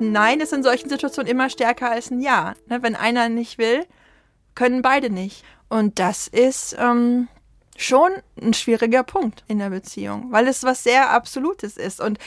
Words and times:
Nein 0.00 0.40
ist 0.40 0.52
in 0.52 0.62
solchen 0.62 0.88
Situationen 0.88 1.30
immer 1.30 1.50
stärker 1.50 1.90
als 1.90 2.10
ein 2.10 2.20
Ja. 2.20 2.54
Ne, 2.66 2.82
wenn 2.82 2.96
einer 2.96 3.28
nicht 3.28 3.58
will, 3.58 3.86
können 4.54 4.82
beide 4.82 5.10
nicht. 5.10 5.44
Und 5.68 5.98
das 5.98 6.26
ist 6.26 6.76
ähm, 6.78 7.28
schon 7.76 8.10
ein 8.40 8.54
schwieriger 8.54 9.02
Punkt 9.02 9.44
in 9.46 9.58
der 9.58 9.70
Beziehung, 9.70 10.32
weil 10.32 10.48
es 10.48 10.64
was 10.64 10.82
sehr 10.82 11.10
Absolutes 11.10 11.76
ist. 11.76 12.00
Und 12.00 12.18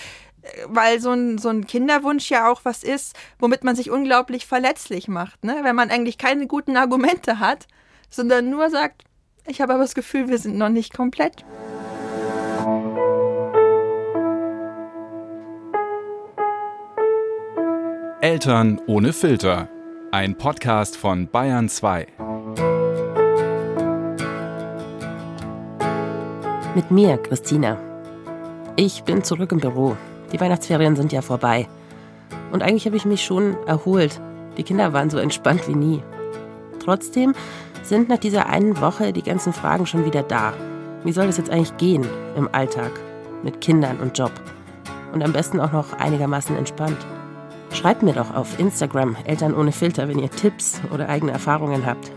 äh, 0.41 0.47
weil 0.67 0.99
so 0.99 1.11
ein, 1.11 1.37
so 1.37 1.49
ein 1.49 1.67
Kinderwunsch 1.67 2.29
ja 2.29 2.49
auch 2.49 2.61
was 2.63 2.83
ist, 2.83 3.15
womit 3.39 3.63
man 3.63 3.75
sich 3.75 3.91
unglaublich 3.91 4.45
verletzlich 4.45 5.07
macht. 5.07 5.43
Ne? 5.43 5.59
Wenn 5.63 5.75
man 5.75 5.89
eigentlich 5.89 6.17
keine 6.17 6.47
guten 6.47 6.77
Argumente 6.77 7.39
hat, 7.39 7.67
sondern 8.09 8.49
nur 8.49 8.69
sagt, 8.69 9.03
ich 9.45 9.61
habe 9.61 9.73
aber 9.73 9.83
das 9.83 9.95
Gefühl, 9.95 10.29
wir 10.29 10.37
sind 10.37 10.57
noch 10.57 10.69
nicht 10.69 10.93
komplett. 10.93 11.43
Eltern 18.33 18.81
ohne 18.87 19.13
Filter. 19.13 19.69
Ein 20.11 20.35
Podcast 20.35 20.97
von 20.97 21.27
Bayern 21.27 21.69
2. 21.69 22.07
Mit 26.73 26.89
mir, 26.89 27.17
Christina. 27.19 27.77
Ich 28.75 29.03
bin 29.03 29.23
zurück 29.23 29.51
im 29.51 29.59
Büro. 29.59 29.95
Die 30.31 30.39
Weihnachtsferien 30.39 30.95
sind 30.95 31.11
ja 31.11 31.21
vorbei. 31.21 31.67
Und 32.51 32.63
eigentlich 32.63 32.87
habe 32.87 32.95
ich 32.95 33.05
mich 33.05 33.23
schon 33.23 33.55
erholt. 33.67 34.19
Die 34.57 34.63
Kinder 34.63 34.93
waren 34.93 35.11
so 35.11 35.19
entspannt 35.19 35.67
wie 35.67 35.75
nie. 35.75 36.01
Trotzdem 36.83 37.35
sind 37.83 38.09
nach 38.09 38.17
dieser 38.17 38.47
einen 38.47 38.81
Woche 38.81 39.13
die 39.13 39.21
ganzen 39.21 39.53
Fragen 39.53 39.85
schon 39.85 40.05
wieder 40.05 40.23
da. 40.23 40.53
Wie 41.03 41.11
soll 41.11 41.27
das 41.27 41.37
jetzt 41.37 41.51
eigentlich 41.51 41.77
gehen 41.77 42.07
im 42.35 42.49
Alltag 42.51 42.93
mit 43.43 43.61
Kindern 43.61 43.99
und 43.99 44.17
Job? 44.17 44.31
Und 45.13 45.21
am 45.21 45.33
besten 45.33 45.59
auch 45.59 45.71
noch 45.71 45.93
einigermaßen 45.93 46.57
entspannt. 46.57 46.97
Schreibt 47.73 48.03
mir 48.03 48.13
doch 48.13 48.33
auf 48.33 48.59
Instagram 48.59 49.17
Eltern 49.25 49.55
ohne 49.55 49.71
Filter, 49.71 50.07
wenn 50.07 50.19
ihr 50.19 50.29
Tipps 50.29 50.79
oder 50.93 51.09
eigene 51.09 51.31
Erfahrungen 51.31 51.85
habt. 51.85 52.11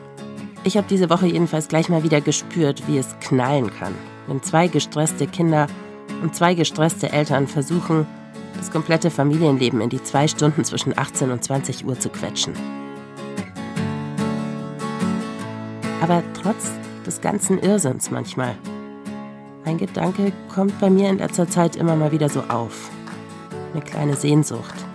Ich 0.64 0.76
habe 0.76 0.86
diese 0.88 1.08
Woche 1.08 1.26
jedenfalls 1.26 1.68
gleich 1.68 1.88
mal 1.88 2.02
wieder 2.02 2.20
gespürt, 2.20 2.86
wie 2.86 2.98
es 2.98 3.18
knallen 3.20 3.70
kann, 3.72 3.94
wenn 4.26 4.42
zwei 4.42 4.68
gestresste 4.68 5.26
Kinder 5.26 5.66
und 6.22 6.34
zwei 6.34 6.54
gestresste 6.54 7.10
Eltern 7.10 7.46
versuchen, 7.46 8.06
das 8.56 8.70
komplette 8.70 9.10
Familienleben 9.10 9.80
in 9.80 9.88
die 9.88 10.02
zwei 10.02 10.28
Stunden 10.28 10.64
zwischen 10.64 10.96
18 10.96 11.30
und 11.30 11.42
20 11.42 11.86
Uhr 11.86 11.98
zu 11.98 12.10
quetschen. 12.10 12.52
Aber 16.02 16.22
trotz 16.40 16.70
des 17.06 17.20
ganzen 17.20 17.58
Irrsinns 17.58 18.10
manchmal, 18.10 18.54
ein 19.64 19.78
Gedanke 19.78 20.32
kommt 20.54 20.78
bei 20.80 20.90
mir 20.90 21.08
in 21.08 21.18
letzter 21.18 21.48
Zeit 21.48 21.76
immer 21.76 21.96
mal 21.96 22.12
wieder 22.12 22.28
so 22.28 22.42
auf. 22.48 22.90
Eine 23.72 23.82
kleine 23.82 24.16
Sehnsucht 24.16 24.85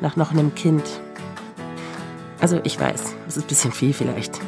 nach 0.00 0.16
noch 0.16 0.30
einem 0.30 0.54
Kind. 0.54 0.84
Also 2.40 2.60
ich 2.64 2.78
weiß, 2.78 3.14
es 3.28 3.36
ist 3.36 3.44
ein 3.44 3.48
bisschen 3.48 3.72
viel 3.72 3.92
vielleicht, 3.92 4.38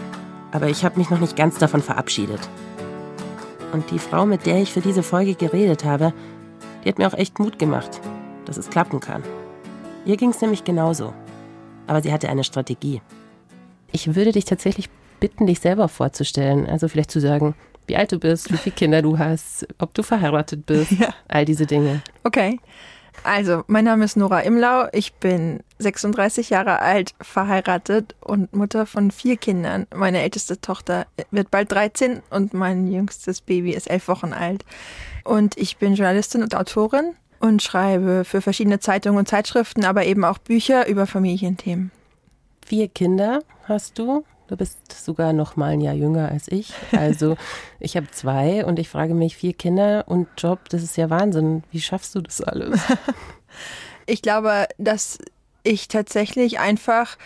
aber 0.52 0.68
ich 0.68 0.84
habe 0.84 0.98
mich 0.98 1.10
noch 1.10 1.20
nicht 1.20 1.36
ganz 1.36 1.58
davon 1.58 1.82
verabschiedet. 1.82 2.41
Und 3.72 3.91
die 3.91 3.98
Frau, 3.98 4.26
mit 4.26 4.46
der 4.46 4.60
ich 4.60 4.72
für 4.72 4.80
diese 4.80 5.02
Folge 5.02 5.34
geredet 5.34 5.84
habe, 5.84 6.12
die 6.84 6.88
hat 6.88 6.98
mir 6.98 7.06
auch 7.06 7.19
echt 7.19 7.38
Mut 7.38 7.58
gemacht, 7.58 8.00
dass 8.44 8.56
es 8.56 8.70
klappen 8.70 9.00
kann. 9.00 9.22
Ihr 10.04 10.16
ging 10.16 10.30
es 10.30 10.41
nämlich 10.41 10.64
genauso, 10.64 11.12
aber 11.86 12.02
sie 12.02 12.12
hatte 12.12 12.28
eine 12.28 12.44
Strategie. 12.44 13.02
Ich 13.92 14.14
würde 14.14 14.32
dich 14.32 14.44
tatsächlich 14.44 14.88
bitten, 15.20 15.46
dich 15.46 15.60
selber 15.60 15.88
vorzustellen, 15.88 16.66
also 16.66 16.88
vielleicht 16.88 17.10
zu 17.10 17.20
sagen, 17.20 17.54
wie 17.86 17.96
alt 17.96 18.12
du 18.12 18.19
bist, 18.19 18.52
wie 18.52 18.56
viele 18.56 18.76
Kinder 18.76 19.02
du 19.02 19.19
hast, 19.19 19.66
ob 19.78 19.94
du 19.94 20.02
verheiratet 20.02 20.66
bist, 20.66 20.92
ja. 20.98 21.08
all 21.26 21.44
diese 21.44 21.66
Dinge. 21.66 22.02
Okay. 22.22 22.60
Also, 23.24 23.64
mein 23.66 23.84
Name 23.84 24.05
ist 24.05 24.16
Nora 24.16 24.41
Imlau. 24.41 24.86
Ich 24.92 25.12
bin 25.14 25.61
36 25.78 26.50
Jahre 26.50 26.80
alt, 26.80 27.14
verheiratet 27.20 28.14
und 28.20 28.55
Mutter 28.55 28.86
von 28.86 29.10
vier 29.10 29.36
Kindern. 29.36 29.87
Meine 29.94 30.22
älteste 30.22 30.60
Tochter 30.60 31.06
wird 31.31 31.50
bald 31.50 31.70
13 31.70 32.22
und 32.31 32.54
mein 32.54 32.91
jüngstes 32.91 33.41
Baby 33.41 33.72
ist 33.72 33.91
elf 33.91 34.09
Wochen 34.09 34.32
alt. 34.32 34.65
Und 35.25 35.59
ich 35.59 35.76
bin 35.76 35.94
Journalistin 35.94 36.42
und 36.42 36.54
Autorin 36.54 37.15
und 37.41 37.62
schreibe 37.62 38.25
für 38.25 38.41
verschiedene 38.41 38.81
Zeitungen 38.81 39.19
und 39.19 39.28
Zeitschriften, 39.28 39.84
aber 39.84 40.04
eben 40.04 40.25
auch 40.25 40.38
Bücher 40.38 40.88
über 40.88 41.06
Familienthemen. 41.06 41.91
Vier 42.65 42.88
Kinder 42.88 43.42
hast 43.65 43.98
du? 43.98 44.25
Du 44.48 44.56
bist 44.56 44.78
sogar 44.91 45.34
noch 45.34 45.56
mal 45.56 45.72
ein 45.72 45.82
Jahr 45.82 45.94
jünger 45.94 46.31
als 46.31 46.48
ich. 46.48 46.72
Also 46.92 47.36
ich 47.81 47.97
habe 47.97 48.10
zwei 48.10 48.64
und 48.64 48.78
ich 48.78 48.88
frage 48.88 49.14
mich, 49.14 49.36
vier 49.36 49.53
Kinder 49.53 50.04
und 50.09 50.26
Job, 50.38 50.70
das 50.70 50.82
ist 50.82 50.97
ja 50.97 51.10
Wahnsinn. 51.10 51.62
Wie 51.70 51.82
schaffst 51.82 52.14
du 52.14 52.22
das 52.22 52.41
alles? 52.41 52.81
ich 54.06 54.22
glaube, 54.22 54.66
dass 54.78 55.19
ich 55.64 55.88
tatsächlich 55.88 56.59
einfach 56.59 57.19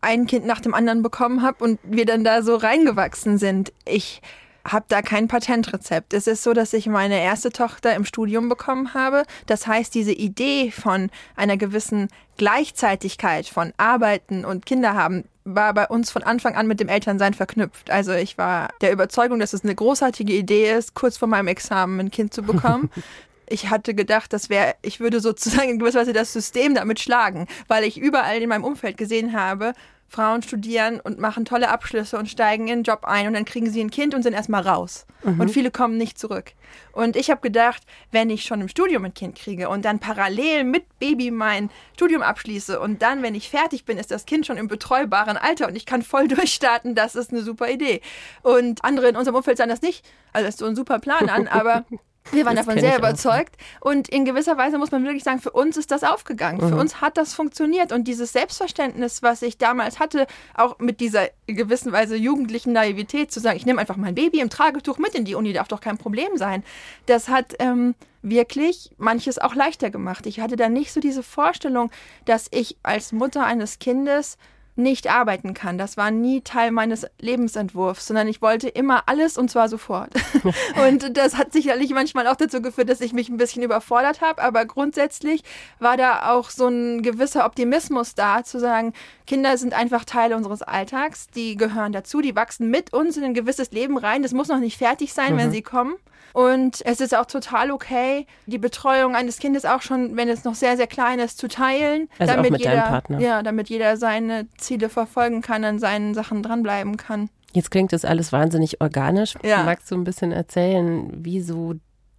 ein 0.00 0.26
Kind 0.26 0.46
nach 0.46 0.60
dem 0.60 0.74
anderen 0.74 1.02
bekommen 1.02 1.42
habe 1.42 1.62
und 1.62 1.78
wir 1.84 2.06
dann 2.06 2.24
da 2.24 2.42
so 2.42 2.56
reingewachsen 2.56 3.38
sind. 3.38 3.72
Ich 3.86 4.20
habe 4.66 4.86
da 4.88 5.00
kein 5.00 5.28
Patentrezept. 5.28 6.12
Es 6.12 6.26
ist 6.26 6.42
so, 6.42 6.54
dass 6.54 6.72
ich 6.72 6.86
meine 6.86 7.20
erste 7.20 7.50
Tochter 7.50 7.94
im 7.94 8.04
Studium 8.04 8.48
bekommen 8.48 8.94
habe. 8.94 9.22
Das 9.46 9.68
heißt, 9.68 9.94
diese 9.94 10.12
Idee 10.12 10.72
von 10.72 11.10
einer 11.36 11.56
gewissen 11.56 12.08
Gleichzeitigkeit 12.36 13.46
von 13.46 13.72
Arbeiten 13.76 14.44
und 14.44 14.66
Kinder 14.66 14.94
haben 14.94 15.24
war 15.44 15.74
bei 15.74 15.86
uns 15.86 16.10
von 16.10 16.22
Anfang 16.22 16.54
an 16.56 16.66
mit 16.66 16.80
dem 16.80 16.88
Elternsein 16.88 17.34
verknüpft. 17.34 17.90
Also 17.90 18.12
ich 18.12 18.38
war 18.38 18.70
der 18.80 18.92
Überzeugung, 18.92 19.38
dass 19.38 19.52
es 19.52 19.62
eine 19.62 19.74
großartige 19.74 20.32
Idee 20.32 20.72
ist, 20.72 20.94
kurz 20.94 21.18
vor 21.18 21.28
meinem 21.28 21.48
Examen 21.48 22.00
ein 22.00 22.10
Kind 22.10 22.32
zu 22.32 22.42
bekommen. 22.42 22.90
ich 23.46 23.70
hatte 23.70 23.94
gedacht, 23.94 24.32
das 24.32 24.48
wäre, 24.48 24.74
ich 24.82 25.00
würde 25.00 25.20
sozusagen 25.20 25.68
in 25.68 25.78
gewisser 25.78 26.00
Weise 26.00 26.12
das 26.12 26.32
System 26.32 26.74
damit 26.74 26.98
schlagen, 26.98 27.46
weil 27.68 27.84
ich 27.84 27.98
überall 27.98 28.40
in 28.40 28.48
meinem 28.48 28.64
Umfeld 28.64 28.96
gesehen 28.96 29.32
habe, 29.38 29.74
Frauen 30.08 30.42
studieren 30.42 31.00
und 31.00 31.18
machen 31.18 31.44
tolle 31.44 31.68
Abschlüsse 31.68 32.18
und 32.18 32.28
steigen 32.28 32.68
in 32.68 32.74
einen 32.74 32.82
Job 32.84 33.00
ein 33.04 33.26
und 33.26 33.34
dann 33.34 33.44
kriegen 33.44 33.70
sie 33.70 33.80
ein 33.80 33.90
Kind 33.90 34.14
und 34.14 34.22
sind 34.22 34.32
erstmal 34.32 34.62
raus. 34.62 35.06
Mhm. 35.24 35.40
Und 35.40 35.48
viele 35.50 35.70
kommen 35.70 35.96
nicht 35.96 36.18
zurück. 36.18 36.52
Und 36.92 37.16
ich 37.16 37.30
habe 37.30 37.40
gedacht, 37.40 37.82
wenn 38.12 38.30
ich 38.30 38.44
schon 38.44 38.60
im 38.60 38.68
Studium 38.68 39.04
ein 39.04 39.14
Kind 39.14 39.36
kriege 39.36 39.68
und 39.68 39.84
dann 39.84 39.98
parallel 39.98 40.64
mit 40.64 40.98
Baby 40.98 41.30
mein 41.30 41.70
Studium 41.94 42.22
abschließe 42.22 42.78
und 42.78 43.02
dann, 43.02 43.22
wenn 43.22 43.34
ich 43.34 43.50
fertig 43.50 43.84
bin, 43.84 43.98
ist 43.98 44.10
das 44.10 44.26
Kind 44.26 44.46
schon 44.46 44.56
im 44.56 44.68
betreubaren 44.68 45.36
Alter 45.36 45.66
und 45.68 45.76
ich 45.76 45.86
kann 45.86 46.02
voll 46.02 46.28
durchstarten, 46.28 46.94
das 46.94 47.16
ist 47.16 47.32
eine 47.32 47.42
super 47.42 47.68
Idee. 47.70 48.00
Und 48.42 48.84
andere 48.84 49.08
in 49.08 49.16
unserem 49.16 49.36
Umfeld 49.36 49.58
sagen 49.58 49.70
das 49.70 49.82
nicht. 49.82 50.04
Also 50.32 50.46
das 50.46 50.54
ist 50.54 50.60
so 50.60 50.66
ein 50.66 50.76
super 50.76 50.98
Plan 50.98 51.28
an, 51.28 51.48
aber 51.48 51.84
wir 52.32 52.44
waren 52.44 52.56
das 52.56 52.66
davon 52.66 52.80
sehr 52.80 52.98
überzeugt. 52.98 53.56
Und 53.80 54.08
in 54.08 54.24
gewisser 54.24 54.56
Weise 54.56 54.78
muss 54.78 54.90
man 54.90 55.04
wirklich 55.04 55.24
sagen, 55.24 55.40
für 55.40 55.50
uns 55.50 55.76
ist 55.76 55.90
das 55.90 56.04
aufgegangen. 56.04 56.64
Mhm. 56.64 56.68
Für 56.70 56.76
uns 56.76 57.00
hat 57.00 57.16
das 57.16 57.34
funktioniert. 57.34 57.92
Und 57.92 58.04
dieses 58.08 58.32
Selbstverständnis, 58.32 59.22
was 59.22 59.42
ich 59.42 59.58
damals 59.58 59.98
hatte, 59.98 60.26
auch 60.54 60.78
mit 60.78 61.00
dieser 61.00 61.28
gewissen 61.46 61.92
Weise 61.92 62.16
jugendlichen 62.16 62.72
Naivität 62.72 63.30
zu 63.30 63.40
sagen, 63.40 63.56
ich 63.56 63.66
nehme 63.66 63.80
einfach 63.80 63.96
mein 63.96 64.14
Baby 64.14 64.40
im 64.40 64.50
Tragetuch 64.50 64.98
mit 64.98 65.14
in 65.14 65.24
die 65.24 65.34
Uni, 65.34 65.52
darf 65.52 65.68
doch 65.68 65.80
kein 65.80 65.98
Problem 65.98 66.36
sein. 66.36 66.64
Das 67.06 67.28
hat 67.28 67.54
ähm, 67.58 67.94
wirklich 68.22 68.90
manches 68.96 69.38
auch 69.38 69.54
leichter 69.54 69.90
gemacht. 69.90 70.26
Ich 70.26 70.40
hatte 70.40 70.56
da 70.56 70.68
nicht 70.68 70.92
so 70.92 71.00
diese 71.00 71.22
Vorstellung, 71.22 71.90
dass 72.24 72.48
ich 72.50 72.76
als 72.82 73.12
Mutter 73.12 73.44
eines 73.44 73.78
Kindes 73.78 74.38
nicht 74.76 75.10
arbeiten 75.10 75.54
kann. 75.54 75.78
Das 75.78 75.96
war 75.96 76.10
nie 76.10 76.40
Teil 76.40 76.70
meines 76.70 77.06
Lebensentwurfs, 77.20 78.06
sondern 78.06 78.26
ich 78.28 78.42
wollte 78.42 78.68
immer 78.68 79.04
alles 79.06 79.38
und 79.38 79.50
zwar 79.50 79.68
sofort. 79.68 80.10
und 80.88 81.16
das 81.16 81.36
hat 81.36 81.52
sicherlich 81.52 81.90
manchmal 81.90 82.26
auch 82.26 82.36
dazu 82.36 82.60
geführt, 82.60 82.88
dass 82.88 83.00
ich 83.00 83.12
mich 83.12 83.28
ein 83.28 83.36
bisschen 83.36 83.62
überfordert 83.62 84.20
habe, 84.20 84.42
aber 84.42 84.64
grundsätzlich 84.64 85.42
war 85.78 85.96
da 85.96 86.32
auch 86.32 86.50
so 86.50 86.68
ein 86.68 87.02
gewisser 87.02 87.46
Optimismus 87.46 88.14
da, 88.14 88.42
zu 88.42 88.58
sagen, 88.58 88.92
Kinder 89.26 89.56
sind 89.56 89.74
einfach 89.74 90.04
Teile 90.04 90.36
unseres 90.36 90.62
Alltags, 90.62 91.28
die 91.28 91.56
gehören 91.56 91.92
dazu, 91.92 92.20
die 92.20 92.36
wachsen 92.36 92.70
mit 92.70 92.92
uns 92.92 93.16
in 93.16 93.24
ein 93.24 93.34
gewisses 93.34 93.70
Leben 93.70 93.96
rein. 93.96 94.22
Das 94.22 94.32
muss 94.32 94.48
noch 94.48 94.58
nicht 94.58 94.78
fertig 94.78 95.12
sein, 95.12 95.34
mhm. 95.34 95.38
wenn 95.38 95.50
sie 95.50 95.62
kommen. 95.62 95.94
Und 96.34 96.84
es 96.84 97.00
ist 97.00 97.16
auch 97.16 97.26
total 97.26 97.70
okay, 97.70 98.26
die 98.46 98.58
Betreuung 98.58 99.14
eines 99.14 99.38
Kindes 99.38 99.64
auch 99.64 99.82
schon, 99.82 100.16
wenn 100.16 100.28
es 100.28 100.42
noch 100.42 100.56
sehr, 100.56 100.76
sehr 100.76 100.88
klein 100.88 101.20
ist, 101.20 101.38
zu 101.38 101.46
teilen. 101.46 102.08
Also 102.18 102.34
damit 102.34 102.46
auch 102.46 102.50
mit 102.50 102.60
jeder, 102.60 102.74
deinem 102.74 102.88
Partner. 102.88 103.20
Ja, 103.20 103.42
damit 103.44 103.68
jeder 103.68 103.96
seine 103.96 104.48
Ziele 104.64 104.88
verfolgen 104.88 105.40
kann, 105.40 105.64
an 105.64 105.78
seinen 105.78 106.14
Sachen 106.14 106.42
dranbleiben 106.42 106.96
kann. 106.96 107.30
Jetzt 107.52 107.70
klingt 107.70 107.92
das 107.92 108.04
alles 108.04 108.32
wahnsinnig 108.32 108.80
organisch. 108.80 109.34
Ja. 109.44 109.62
Magst 109.62 109.90
du 109.90 109.94
ein 109.94 110.04
bisschen 110.04 110.32
erzählen, 110.32 111.10
wie 111.24 111.40
so 111.40 111.74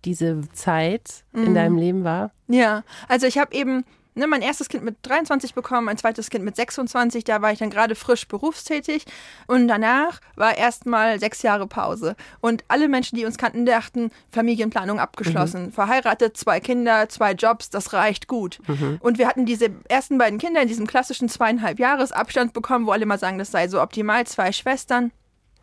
diese 0.05 0.41
Zeit 0.53 1.25
mhm. 1.33 1.47
in 1.47 1.55
deinem 1.55 1.77
Leben 1.77 2.03
war? 2.03 2.31
Ja, 2.47 2.83
also 3.09 3.27
ich 3.27 3.37
habe 3.37 3.53
eben 3.53 3.83
ne, 4.15 4.27
mein 4.27 4.41
erstes 4.41 4.69
Kind 4.69 4.83
mit 4.83 4.97
23 5.03 5.53
bekommen, 5.53 5.85
mein 5.85 5.97
zweites 5.97 6.29
Kind 6.29 6.43
mit 6.43 6.55
26, 6.55 7.23
da 7.23 7.41
war 7.41 7.51
ich 7.51 7.59
dann 7.59 7.69
gerade 7.69 7.95
frisch 7.95 8.27
berufstätig 8.27 9.05
und 9.47 9.67
danach 9.67 10.21
war 10.35 10.57
erstmal 10.57 11.19
sechs 11.19 11.41
Jahre 11.41 11.67
Pause. 11.67 12.15
Und 12.41 12.63
alle 12.67 12.87
Menschen, 12.87 13.17
die 13.17 13.25
uns 13.25 13.37
kannten, 13.37 13.65
dachten, 13.65 14.11
Familienplanung 14.31 14.99
abgeschlossen, 14.99 15.65
mhm. 15.65 15.71
verheiratet, 15.71 16.37
zwei 16.37 16.59
Kinder, 16.59 17.09
zwei 17.09 17.33
Jobs, 17.33 17.69
das 17.69 17.93
reicht 17.93 18.27
gut. 18.27 18.59
Mhm. 18.67 18.97
Und 19.01 19.17
wir 19.17 19.27
hatten 19.27 19.45
diese 19.45 19.69
ersten 19.89 20.17
beiden 20.17 20.39
Kinder 20.39 20.61
in 20.61 20.67
diesem 20.67 20.87
klassischen 20.87 21.29
zweieinhalb 21.29 21.79
Jahres 21.79 22.11
Abstand 22.11 22.53
bekommen, 22.53 22.87
wo 22.87 22.91
alle 22.91 23.05
mal 23.05 23.19
sagen, 23.19 23.37
das 23.37 23.51
sei 23.51 23.67
so 23.67 23.81
optimal, 23.81 24.25
zwei 24.25 24.51
Schwestern. 24.51 25.11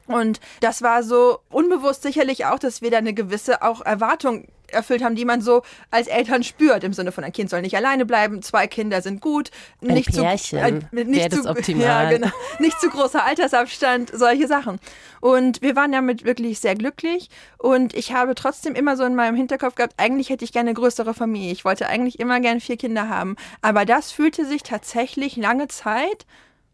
Und 0.06 0.40
das 0.60 0.82
war 0.82 1.02
so 1.02 1.38
unbewusst 1.48 2.02
sicherlich 2.02 2.46
auch, 2.46 2.58
dass 2.58 2.82
wir 2.82 2.90
da 2.90 2.98
eine 2.98 3.14
gewisse 3.14 3.62
auch 3.62 3.80
Erwartung 3.80 4.46
erfüllt 4.72 5.02
haben, 5.02 5.14
die 5.14 5.24
man 5.24 5.40
so 5.40 5.62
als 5.90 6.06
Eltern 6.06 6.42
spürt, 6.42 6.84
im 6.84 6.92
Sinne 6.92 7.12
von 7.12 7.24
ein 7.24 7.32
Kind 7.32 7.50
soll 7.50 7.62
nicht 7.62 7.76
alleine 7.76 8.06
bleiben, 8.06 8.42
zwei 8.42 8.66
Kinder 8.66 9.02
sind 9.02 9.20
gut, 9.20 9.50
ein 9.80 9.94
nicht 9.94 10.12
Pärchen, 10.12 10.58
zu 10.58 10.64
ein, 10.64 10.88
nicht 10.92 11.32
zu, 11.32 11.48
optimal. 11.48 11.84
Ja, 11.84 12.10
genau, 12.10 12.30
nicht 12.58 12.80
zu 12.80 12.88
großer 12.90 13.24
Altersabstand, 13.24 14.10
solche 14.12 14.46
Sachen. 14.46 14.78
Und 15.20 15.62
wir 15.62 15.76
waren 15.76 15.92
damit 15.92 16.24
wirklich 16.24 16.58
sehr 16.60 16.74
glücklich 16.74 17.28
und 17.58 17.94
ich 17.94 18.12
habe 18.12 18.34
trotzdem 18.34 18.74
immer 18.74 18.96
so 18.96 19.04
in 19.04 19.14
meinem 19.14 19.36
Hinterkopf 19.36 19.74
gehabt, 19.74 19.94
eigentlich 19.96 20.30
hätte 20.30 20.44
ich 20.44 20.52
gerne 20.52 20.70
eine 20.70 20.74
größere 20.74 21.14
Familie. 21.14 21.52
Ich 21.52 21.64
wollte 21.64 21.88
eigentlich 21.88 22.18
immer 22.18 22.40
gerne 22.40 22.60
vier 22.60 22.76
Kinder 22.76 23.08
haben, 23.08 23.36
aber 23.60 23.84
das 23.84 24.10
fühlte 24.10 24.44
sich 24.46 24.62
tatsächlich 24.62 25.36
lange 25.36 25.68
Zeit 25.68 26.26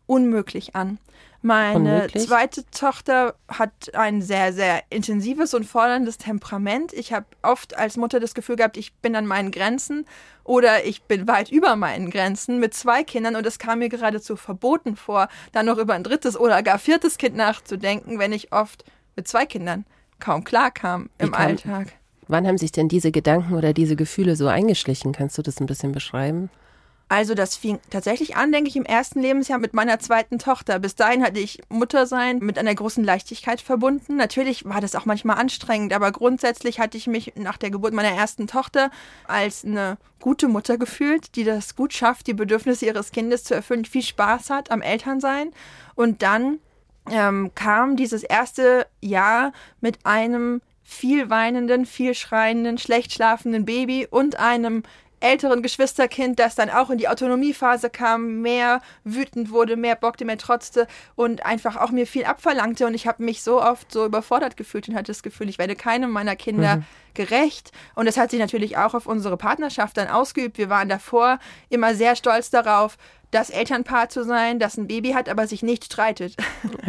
unmöglich 0.07 0.75
an. 0.75 0.99
Meine 1.41 1.77
Unmöglich. 1.77 2.27
zweite 2.27 2.65
Tochter 2.71 3.35
hat 3.49 3.95
ein 3.95 4.23
sehr, 4.23 4.53
sehr 4.53 4.83
intensives 4.91 5.55
und 5.55 5.65
forderndes 5.65 6.19
Temperament. 6.19 6.93
Ich 6.93 7.13
habe 7.13 7.27
oft 7.43 7.77
als 7.77 7.97
Mutter 7.97 8.19
das 8.19 8.35
Gefühl 8.35 8.57
gehabt, 8.57 8.77
ich 8.77 8.93
bin 8.95 9.15
an 9.15 9.25
meinen 9.25 9.53
Grenzen 9.53 10.05
oder 10.43 10.85
ich 10.85 11.03
bin 11.03 11.29
weit 11.29 11.53
über 11.53 11.77
meinen 11.77 12.11
Grenzen 12.11 12.59
mit 12.59 12.75
zwei 12.75 13.05
Kindern 13.05 13.37
und 13.37 13.47
es 13.47 13.61
kam 13.61 13.79
mir 13.79 13.89
geradezu 13.89 14.35
verboten 14.35 14.97
vor, 14.97 15.29
dann 15.53 15.67
noch 15.67 15.79
über 15.79 15.95
ein 15.95 16.03
drittes 16.03 16.39
oder 16.39 16.63
gar 16.65 16.79
viertes 16.79 17.19
Kind 17.19 17.37
nachzudenken, 17.37 18.19
wenn 18.19 18.33
ich 18.33 18.53
oft 18.53 18.85
mit 19.15 19.29
zwei 19.29 19.47
Kindern 19.47 19.85
kaum 20.19 20.43
klar 20.43 20.73
kam 20.73 21.09
im 21.19 21.31
kam, 21.31 21.47
Alltag. 21.47 21.93
Wann 22.27 22.47
haben 22.49 22.59
sich 22.59 22.73
denn 22.73 22.89
diese 22.89 23.13
Gedanken 23.13 23.55
oder 23.55 23.73
diese 23.73 23.95
Gefühle 23.95 24.35
so 24.35 24.49
eingeschlichen? 24.49 25.13
Kannst 25.13 25.39
du 25.39 25.43
das 25.43 25.61
ein 25.61 25.67
bisschen 25.67 25.93
beschreiben? 25.93 26.51
Also 27.11 27.35
das 27.35 27.57
fing 27.57 27.81
tatsächlich 27.89 28.37
an, 28.37 28.53
denke 28.53 28.69
ich, 28.69 28.77
im 28.77 28.85
ersten 28.85 29.21
Lebensjahr 29.21 29.59
mit 29.59 29.73
meiner 29.73 29.99
zweiten 29.99 30.39
Tochter. 30.39 30.79
Bis 30.79 30.95
dahin 30.95 31.23
hatte 31.23 31.41
ich 31.41 31.63
Muttersein 31.71 32.39
mit 32.39 32.59
einer 32.59 32.75
großen 32.75 33.03
Leichtigkeit 33.03 33.63
verbunden. 33.63 34.17
Natürlich 34.17 34.67
war 34.67 34.83
das 34.83 34.95
auch 34.95 35.07
manchmal 35.07 35.39
anstrengend, 35.39 35.95
aber 35.95 36.13
grundsätzlich 36.13 36.81
hatte 36.81 36.99
ich 36.99 37.07
mich 37.07 37.33
nach 37.37 37.57
der 37.57 37.71
Geburt 37.71 37.95
meiner 37.95 38.11
ersten 38.11 38.47
Tochter 38.47 38.91
als 39.27 39.65
eine 39.65 39.97
gute 40.21 40.49
Mutter 40.49 40.77
gefühlt, 40.77 41.35
die 41.37 41.45
das 41.45 41.77
gut 41.77 41.95
schafft, 41.95 42.27
die 42.27 42.35
Bedürfnisse 42.35 42.85
ihres 42.85 43.11
Kindes 43.11 43.45
zu 43.45 43.55
erfüllen, 43.55 43.87
viel 43.87 44.03
Spaß 44.03 44.51
hat 44.51 44.71
am 44.71 44.83
Elternsein. 44.83 45.53
Und 45.95 46.23
dann 46.23 46.59
ähm, 47.11 47.53
kam 47.55 47.97
dieses 47.97 48.23
erste 48.23 48.87
Jahr 49.01 49.53
mit 49.81 50.05
einem 50.05 50.61
viel 50.83 51.31
weinenden, 51.31 51.87
viel 51.87 52.15
schreienden, 52.15 52.79
schlecht 52.79 53.13
schlafenden 53.13 53.65
Baby 53.65 54.07
und 54.11 54.39
einem 54.39 54.83
älteren 55.21 55.63
Geschwisterkind, 55.63 56.39
das 56.39 56.55
dann 56.55 56.71
auch 56.71 56.91
in 56.91 56.99
die 56.99 57.09
Autonomiephase 57.09 57.91
kam, 57.91 58.41
mehr 58.41 58.81
wütend 59.05 59.51
wurde, 59.51 59.77
mehr 59.77 59.97
bockte, 59.97 60.25
mehr 60.25 60.39
trotzte 60.39 60.87
und 61.17 61.45
einfach 61.45 61.77
auch 61.77 61.91
mir 61.91 62.07
viel 62.07 62.25
abverlangte. 62.25 62.87
Und 62.87 62.95
ich 62.95 63.07
habe 63.07 63.23
mich 63.23 63.43
so 63.43 63.63
oft 63.63 63.93
so 63.93 64.05
überfordert 64.05 64.57
gefühlt 64.57 64.89
und 64.89 64.95
hatte 64.95 65.13
das 65.13 65.23
Gefühl, 65.23 65.49
ich 65.49 65.59
werde 65.59 65.77
keinem 65.77 66.11
meiner 66.11 66.37
Kinder 66.37 66.77
mhm. 66.77 66.85
Gerecht. 67.19 67.73
Und 67.97 68.07
das 68.07 68.17
hat 68.17 68.31
sich 68.31 68.39
natürlich 68.39 68.79
auch 68.79 68.95
auf 68.95 69.07
unsere 69.07 69.37
Partnerschaft 69.37 69.97
dann 69.97 70.09
ausgeübt. 70.09 70.57
Wir 70.57 70.71
waren 70.71 70.89
davor 70.89 71.39
immer 71.69 71.95
sehr 71.95 72.15
stolz 72.17 72.49
darauf, 72.49 72.97
das 73.31 73.51
Elternpaar 73.51 74.09
zu 74.09 74.25
sein, 74.25 74.59
das 74.59 74.79
ein 74.79 74.87
Baby 74.87 75.11
hat, 75.11 75.29
aber 75.29 75.47
sich 75.47 75.63
nicht 75.63 75.85
streitet. 75.85 76.37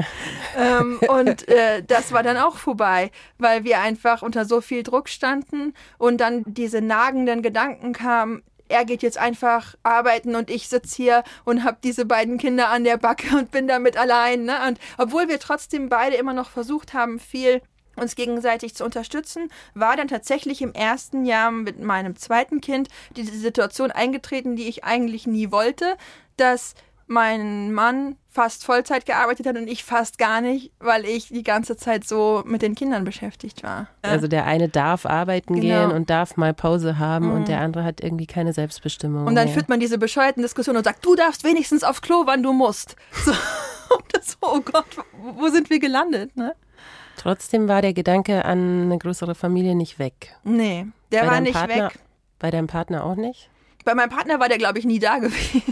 ähm, 0.58 1.00
und 1.10 1.48
äh, 1.50 1.84
das 1.84 2.14
war 2.14 2.24
dann 2.24 2.38
auch 2.38 2.56
vorbei, 2.56 3.12
weil 3.40 3.64
wir 3.66 3.80
einfach 3.80 4.22
unter 4.22 4.46
so 4.46 4.62
viel 4.62 4.84
Druck 4.84 5.10
standen 5.10 5.74
und 5.98 6.22
dann 6.22 6.44
diese 6.46 6.80
nagenden 6.80 7.42
Gedanken 7.42 7.92
kamen, 7.92 8.44
er 8.70 8.86
geht 8.86 9.02
jetzt 9.02 9.18
einfach 9.18 9.76
arbeiten 9.82 10.36
und 10.36 10.52
ich 10.52 10.70
sitze 10.70 10.96
hier 10.96 11.24
und 11.44 11.64
habe 11.64 11.80
diese 11.84 12.06
beiden 12.06 12.38
Kinder 12.38 12.70
an 12.70 12.84
der 12.84 12.98
Backe 12.98 13.36
und 13.36 13.50
bin 13.50 13.68
damit 13.68 13.98
allein. 13.98 14.44
Ne? 14.44 14.56
Und 14.68 14.80
obwohl 15.00 15.28
wir 15.28 15.40
trotzdem 15.40 15.90
beide 15.90 16.18
immer 16.18 16.34
noch 16.34 16.52
versucht 16.52 16.94
haben, 16.94 17.20
viel 17.20 17.64
uns 17.96 18.16
gegenseitig 18.16 18.76
zu 18.76 18.86
unterstützen, 18.86 19.50
war 19.74 19.98
dann 19.98 20.08
tatsächlich 20.08 20.62
im 20.62 20.74
ersten 20.74 21.26
Jahr 21.26 21.52
mit 21.52 21.80
meinem 21.80 22.16
zweiten 22.16 22.62
Kind 22.62 22.90
diese 23.16 23.38
Situation 23.38 23.92
eingetreten, 23.92 24.56
die 24.56 24.68
ich 24.68 24.84
eigentlich 24.84 25.28
nie 25.28 25.52
wollte, 25.52 25.98
dass 26.38 26.76
mein 27.10 27.74
Mann 27.74 28.18
fast 28.28 28.64
Vollzeit 28.64 29.08
gearbeitet 29.08 29.48
hat 29.48 29.58
und 29.58 29.68
ich 29.68 29.84
fast 29.84 30.20
gar 30.20 30.42
nicht, 30.42 30.72
weil 30.80 31.06
ich 31.06 31.30
die 31.30 31.42
ganze 31.42 31.76
Zeit 31.76 32.08
so 32.08 32.44
mit 32.46 32.62
den 32.62 32.76
Kindern 32.76 33.04
beschäftigt 33.04 33.64
war. 33.64 33.88
Also 34.04 34.28
der 34.28 34.46
eine 34.46 34.70
darf 34.70 35.08
arbeiten 35.08 35.56
genau. 35.56 35.88
gehen 35.88 35.92
und 35.92 36.12
darf 36.12 36.38
mal 36.38 36.54
Pause 36.54 37.00
haben 37.00 37.30
mhm. 37.30 37.34
und 37.34 37.48
der 37.48 37.62
andere 37.62 37.84
hat 37.84 38.02
irgendwie 38.02 38.28
keine 38.28 38.54
Selbstbestimmung. 38.54 39.26
Und 39.26 39.34
dann 39.34 39.46
mehr. 39.46 39.54
führt 39.56 39.70
man 39.70 39.80
diese 39.80 39.98
bescheuerten 39.98 40.44
Diskussionen 40.44 40.78
und 40.78 40.84
sagt, 40.84 41.04
du 41.04 41.16
darfst 41.16 41.44
wenigstens 41.44 41.84
aufs 41.84 42.04
Klo, 42.04 42.24
wann 42.26 42.44
du 42.44 42.54
musst. 42.54 42.96
So, 43.26 43.34
das, 44.14 44.38
oh 44.42 44.62
Gott, 44.62 44.86
wo 45.36 45.48
sind 45.48 45.72
wir 45.72 45.80
gelandet, 45.80 46.38
ne? 46.38 46.54
Trotzdem 47.20 47.68
war 47.68 47.82
der 47.82 47.94
Gedanke 47.94 48.46
an 48.46 48.84
eine 48.84 48.98
größere 48.98 49.36
Familie 49.36 49.76
nicht 49.76 50.00
weg. 50.00 50.38
Nee, 50.46 50.88
der 51.12 51.24
bei 51.24 51.28
war 51.28 51.42
nicht 51.42 51.52
Partner, 51.52 51.90
weg. 51.90 52.00
Bei 52.40 52.50
deinem 52.50 52.68
Partner 52.68 53.04
auch 53.04 53.16
nicht? 53.16 53.50
Bei 53.84 53.94
meinem 53.94 54.10
Partner 54.10 54.40
war 54.40 54.48
der, 54.48 54.58
glaube 54.58 54.80
ich, 54.80 54.86
nie 54.86 55.00
da 55.00 55.18
gewesen. 55.20 55.64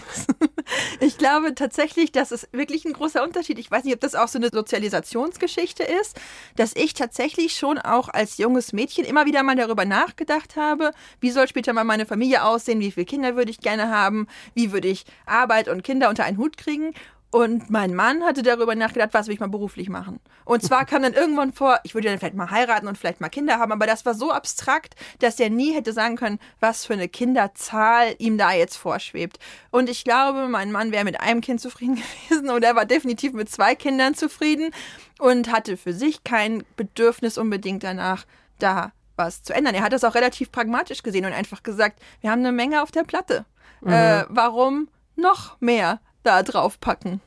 Ich 0.99 1.17
glaube 1.17 1.55
tatsächlich, 1.55 2.11
das 2.11 2.33
ist 2.33 2.49
wirklich 2.51 2.83
ein 2.83 2.91
großer 2.91 3.23
Unterschied. 3.23 3.59
Ich 3.59 3.71
weiß 3.71 3.85
nicht, 3.85 3.94
ob 3.94 4.01
das 4.01 4.15
auch 4.15 4.27
so 4.27 4.38
eine 4.38 4.49
Sozialisationsgeschichte 4.49 5.83
ist, 5.83 6.19
dass 6.57 6.75
ich 6.75 6.94
tatsächlich 6.94 7.53
schon 7.53 7.77
auch 7.77 8.09
als 8.09 8.38
junges 8.38 8.73
Mädchen 8.73 9.05
immer 9.05 9.25
wieder 9.25 9.41
mal 9.44 9.55
darüber 9.55 9.85
nachgedacht 9.85 10.57
habe, 10.57 10.91
wie 11.21 11.31
soll 11.31 11.47
später 11.47 11.71
mal 11.71 11.85
meine 11.85 12.05
Familie 12.05 12.44
aussehen, 12.44 12.81
wie 12.81 12.91
viele 12.91 13.05
Kinder 13.05 13.38
würde 13.38 13.51
ich 13.51 13.59
gerne 13.59 13.89
haben, 13.89 14.27
wie 14.53 14.73
würde 14.73 14.89
ich 14.89 15.05
Arbeit 15.25 15.69
und 15.69 15.83
Kinder 15.83 16.09
unter 16.09 16.25
einen 16.25 16.38
Hut 16.38 16.57
kriegen. 16.57 16.94
Und 17.29 17.69
mein 17.69 17.94
Mann 17.94 18.24
hatte 18.24 18.41
darüber 18.41 18.74
nachgedacht, 18.74 19.09
was 19.12 19.27
will 19.27 19.33
ich 19.33 19.41
mal 19.41 19.50
beruflich 19.50 19.89
machen. 19.89 20.21
Und 20.45 20.63
zwar 20.63 20.85
kam 20.85 21.01
dann 21.01 21.13
irgendwann 21.13 21.51
vor, 21.51 21.77
ich 21.83 21.94
würde 21.94 22.07
dann 22.07 22.19
vielleicht 22.19 22.35
mal 22.35 22.51
heiraten 22.51 22.88
und 22.88 22.97
vielleicht 22.97 23.19
mal 23.19 23.27
Kinder 23.27 23.59
haben, 23.59 23.74
aber 23.74 23.85
das 23.85 24.06
war 24.06 24.13
so 24.13 24.31
abstrakt, 24.31 24.95
dass 25.19 25.38
er 25.39 25.50
nie 25.50 25.74
hätte 25.74 25.91
sagen 25.91 26.15
können, 26.15 26.39
was 26.62 26.85
für 26.85 26.94
eine 26.94 27.09
Kinderzahl 27.09 28.15
ihm 28.18 28.38
da 28.38 28.53
jetzt 28.53 28.77
vorschwebt. 28.77 29.39
Und 29.71 29.89
ich 29.89 30.06
glaube, 30.06 30.47
mein 30.47 30.71
Mann 30.71 30.94
wäre 30.94 31.03
mit 31.03 31.19
einem 31.19 31.41
Kind 31.41 31.59
zufrieden 31.59 32.01
gewesen 32.29 32.50
und 32.50 32.63
er 32.63 32.75
war 32.77 32.85
definitiv 32.85 33.33
mit 33.33 33.50
zwei 33.50 33.75
Kindern 33.75 34.15
zufrieden 34.15 34.71
und 35.19 35.51
hatte 35.51 35.75
für 35.75 35.94
sich 35.94 36.23
kein 36.23 36.63
Bedürfnis 36.77 37.38
unbedingt 37.38 37.83
danach, 37.83 38.25
da 38.59 38.94
was 39.18 39.44
zu 39.44 39.53
ändern. 39.53 39.75
Er 39.75 39.83
hat 39.83 39.94
das 39.94 40.06
auch 40.06 40.15
relativ 40.15 40.51
pragmatisch 40.51 41.03
gesehen 41.03 41.25
und 41.25 41.33
einfach 41.33 41.62
gesagt, 41.62 42.00
wir 42.21 42.31
haben 42.31 42.39
eine 42.39 42.53
Menge 42.53 42.83
auf 42.83 42.91
der 42.91 43.03
Platte. 43.03 43.45
Mhm. 43.81 43.91
Äh, 43.91 44.25
warum 44.30 44.88
noch 45.15 45.59
mehr? 45.59 46.00
Da 46.24 46.44
drauf 46.44 46.80
packen. 46.80 47.22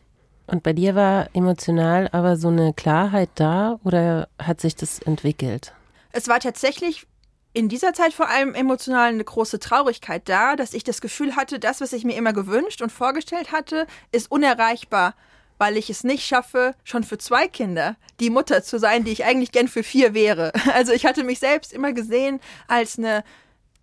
Und 0.46 0.62
bei 0.62 0.72
dir 0.72 0.94
war 0.94 1.28
emotional 1.32 2.08
aber 2.12 2.36
so 2.36 2.48
eine 2.48 2.74
Klarheit 2.74 3.30
da 3.36 3.78
oder 3.84 4.28
hat 4.38 4.60
sich 4.60 4.74
das 4.74 4.98
entwickelt? 4.98 5.72
Es 6.12 6.26
war 6.26 6.40
tatsächlich 6.40 7.06
in 7.52 7.68
dieser 7.68 7.92
Zeit 7.92 8.12
vor 8.12 8.28
allem 8.28 8.54
emotional 8.54 9.10
eine 9.10 9.24
große 9.24 9.58
Traurigkeit 9.58 10.28
da, 10.28 10.56
dass 10.56 10.74
ich 10.74 10.84
das 10.84 11.00
Gefühl 11.00 11.36
hatte, 11.36 11.58
das, 11.58 11.80
was 11.80 11.92
ich 11.92 12.04
mir 12.04 12.16
immer 12.16 12.32
gewünscht 12.32 12.82
und 12.82 12.90
vorgestellt 12.90 13.52
hatte, 13.52 13.86
ist 14.12 14.30
unerreichbar, 14.30 15.14
weil 15.58 15.76
ich 15.76 15.90
es 15.90 16.04
nicht 16.04 16.26
schaffe, 16.26 16.74
schon 16.84 17.04
für 17.04 17.18
zwei 17.18 17.48
Kinder 17.48 17.96
die 18.20 18.30
Mutter 18.30 18.62
zu 18.62 18.78
sein, 18.78 19.04
die 19.04 19.12
ich 19.12 19.24
eigentlich 19.24 19.52
gern 19.52 19.68
für 19.68 19.82
vier 19.82 20.14
wäre. 20.14 20.52
Also 20.74 20.92
ich 20.92 21.06
hatte 21.06 21.24
mich 21.24 21.38
selbst 21.38 21.72
immer 21.72 21.92
gesehen 21.92 22.40
als 22.68 22.98
eine 22.98 23.24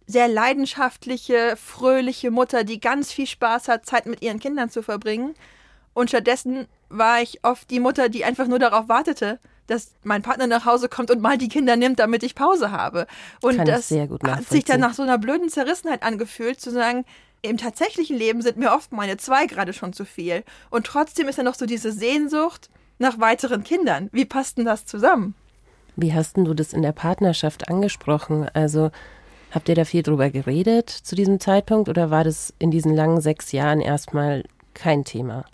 sehr 0.07 0.27
leidenschaftliche, 0.29 1.55
fröhliche 1.57 2.31
Mutter, 2.31 2.63
die 2.63 2.79
ganz 2.79 3.11
viel 3.11 3.27
Spaß 3.27 3.67
hat, 3.67 3.85
Zeit 3.85 4.05
mit 4.05 4.21
ihren 4.21 4.39
Kindern 4.39 4.69
zu 4.69 4.81
verbringen. 4.81 5.35
Und 5.93 6.09
stattdessen 6.09 6.67
war 6.89 7.21
ich 7.21 7.43
oft 7.43 7.69
die 7.69 7.81
Mutter, 7.81 8.07
die 8.07 8.23
einfach 8.23 8.47
nur 8.47 8.59
darauf 8.59 8.87
wartete, 8.87 9.39
dass 9.67 9.91
mein 10.03 10.21
Partner 10.21 10.47
nach 10.47 10.65
Hause 10.65 10.87
kommt 10.87 11.11
und 11.11 11.21
mal 11.21 11.37
die 11.37 11.49
Kinder 11.49 11.75
nimmt, 11.75 11.99
damit 11.99 12.23
ich 12.23 12.35
Pause 12.35 12.71
habe. 12.71 13.05
Und 13.41 13.57
Kann 13.57 13.65
das 13.65 13.91
hat 13.91 14.45
sich 14.47 14.63
dann 14.63 14.79
nach 14.79 14.93
so 14.93 15.03
einer 15.03 15.17
blöden 15.17 15.49
Zerrissenheit 15.49 16.03
angefühlt, 16.03 16.61
zu 16.61 16.71
sagen, 16.71 17.03
im 17.41 17.57
tatsächlichen 17.57 18.17
Leben 18.17 18.41
sind 18.41 18.57
mir 18.57 18.71
oft 18.71 18.93
meine 18.93 19.17
zwei 19.17 19.45
gerade 19.45 19.73
schon 19.73 19.93
zu 19.93 20.05
viel. 20.05 20.43
Und 20.69 20.87
trotzdem 20.87 21.27
ist 21.27 21.37
da 21.37 21.43
noch 21.43 21.55
so 21.55 21.65
diese 21.65 21.91
Sehnsucht 21.91 22.69
nach 22.97 23.19
weiteren 23.19 23.63
Kindern. 23.63 24.09
Wie 24.11 24.25
passt 24.25 24.57
denn 24.57 24.65
das 24.65 24.85
zusammen? 24.85 25.35
Wie 25.95 26.13
hast 26.13 26.37
denn 26.37 26.45
du 26.45 26.53
das 26.53 26.73
in 26.73 26.81
der 26.81 26.91
Partnerschaft 26.93 27.69
angesprochen? 27.69 28.47
Also 28.53 28.91
Habt 29.51 29.69
ihr 29.69 29.75
da 29.75 29.85
viel 29.85 30.03
drüber 30.03 30.29
geredet 30.29 30.89
zu 30.89 31.15
diesem 31.15 31.39
Zeitpunkt 31.39 31.89
oder 31.89 32.11
war 32.11 32.23
das 32.23 32.53
in 32.59 32.71
diesen 32.71 32.93
langen 32.93 33.21
sechs 33.21 33.51
Jahren 33.51 33.79
erstmal 33.79 34.43
kein 34.73 35.05
Thema? 35.05 35.45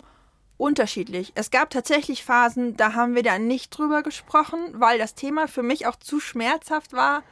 Unterschiedlich. 0.56 1.32
Es 1.34 1.50
gab 1.50 1.70
tatsächlich 1.70 2.24
Phasen, 2.24 2.76
da 2.76 2.94
haben 2.94 3.14
wir 3.14 3.22
da 3.22 3.38
nicht 3.38 3.76
drüber 3.76 4.02
gesprochen, 4.02 4.58
weil 4.74 4.98
das 4.98 5.14
Thema 5.14 5.48
für 5.48 5.62
mich 5.62 5.86
auch 5.86 5.96
zu 5.96 6.20
schmerzhaft 6.20 6.92
war, 6.92 7.22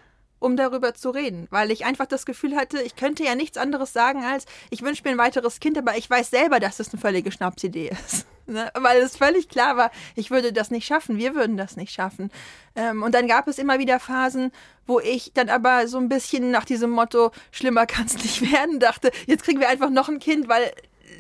um 0.43 0.57
darüber 0.57 0.95
zu 0.95 1.11
reden, 1.11 1.47
weil 1.51 1.71
ich 1.71 1.85
einfach 1.85 2.07
das 2.07 2.27
Gefühl 2.27 2.57
hatte, 2.57 2.83
ich 2.83 2.97
könnte 2.97 3.25
ja 3.25 3.35
nichts 3.35 3.57
anderes 3.57 3.93
sagen 3.93 4.25
als, 4.25 4.45
ich 4.71 4.83
wünsche 4.83 5.03
mir 5.05 5.11
ein 5.11 5.19
weiteres 5.19 5.61
Kind, 5.61 5.79
aber 5.79 5.97
ich 5.97 6.09
weiß 6.09 6.31
selber, 6.31 6.61
dass 6.61 6.79
das 6.79 6.93
eine 6.93 7.01
völlige 7.01 7.33
Schnapsidee 7.33 7.91
ist. 8.07 8.27
Ne? 8.47 8.71
Weil 8.75 9.01
es 9.01 9.17
völlig 9.17 9.49
klar 9.49 9.77
war, 9.77 9.91
ich 10.17 10.31
würde 10.31 10.53
das 10.53 10.71
nicht 10.71 10.87
schaffen, 10.87 11.17
wir 11.17 11.35
würden 11.35 11.57
das 11.57 11.77
nicht 11.77 11.93
schaffen. 11.93 12.31
Ähm, 12.75 13.03
und 13.03 13.15
dann 13.15 13.29
gab 13.29 13.47
es 13.47 13.59
immer 13.59 13.79
wieder 13.79 14.01
Phasen, 14.01 14.51
wo 14.87 14.99
ich 14.99 15.33
dann 15.33 15.49
aber 15.49 15.87
so 15.87 15.99
ein 15.99 16.09
bisschen 16.09 16.51
nach 16.51 16.65
diesem 16.65 16.91
Motto, 16.91 17.31
schlimmer 17.53 17.87
kann 17.87 18.07
es 18.07 18.15
nicht 18.15 18.53
werden, 18.53 18.81
dachte, 18.81 19.13
jetzt 19.27 19.45
kriegen 19.45 19.61
wir 19.61 19.69
einfach 19.69 19.91
noch 19.91 20.09
ein 20.09 20.19
Kind, 20.19 20.49
weil 20.49 20.73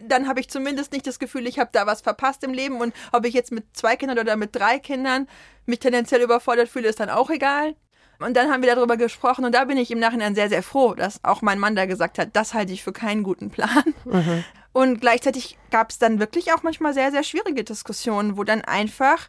dann 0.04 0.26
habe 0.26 0.40
ich 0.40 0.48
zumindest 0.48 0.92
nicht 0.92 1.06
das 1.06 1.18
Gefühl, 1.18 1.46
ich 1.46 1.58
habe 1.58 1.70
da 1.72 1.86
was 1.86 2.00
verpasst 2.00 2.42
im 2.44 2.52
Leben. 2.52 2.80
Und 2.80 2.94
ob 3.12 3.24
ich 3.24 3.34
jetzt 3.34 3.52
mit 3.52 3.64
zwei 3.72 3.94
Kindern 3.94 4.18
oder 4.18 4.36
mit 4.36 4.54
drei 4.54 4.78
Kindern 4.78 5.28
mich 5.66 5.78
tendenziell 5.78 6.22
überfordert 6.22 6.68
fühle, 6.68 6.88
ist 6.88 6.98
dann 6.98 7.10
auch 7.10 7.30
egal. 7.30 7.76
Und 8.22 8.34
dann 8.34 8.50
haben 8.50 8.62
wir 8.62 8.74
darüber 8.74 8.96
gesprochen 8.96 9.44
und 9.44 9.54
da 9.54 9.64
bin 9.64 9.76
ich 9.76 9.90
im 9.90 9.98
Nachhinein 9.98 10.34
sehr, 10.34 10.48
sehr 10.48 10.62
froh, 10.62 10.94
dass 10.94 11.22
auch 11.24 11.42
mein 11.42 11.58
Mann 11.58 11.76
da 11.76 11.86
gesagt 11.86 12.18
hat, 12.18 12.30
das 12.32 12.54
halte 12.54 12.72
ich 12.72 12.82
für 12.82 12.92
keinen 12.92 13.22
guten 13.22 13.50
Plan. 13.50 13.94
Mhm. 14.04 14.44
Und 14.72 15.00
gleichzeitig 15.00 15.58
gab 15.70 15.90
es 15.90 15.98
dann 15.98 16.18
wirklich 16.18 16.52
auch 16.52 16.62
manchmal 16.62 16.94
sehr, 16.94 17.10
sehr 17.10 17.22
schwierige 17.22 17.62
Diskussionen, 17.62 18.36
wo 18.36 18.44
dann 18.44 18.62
einfach 18.62 19.28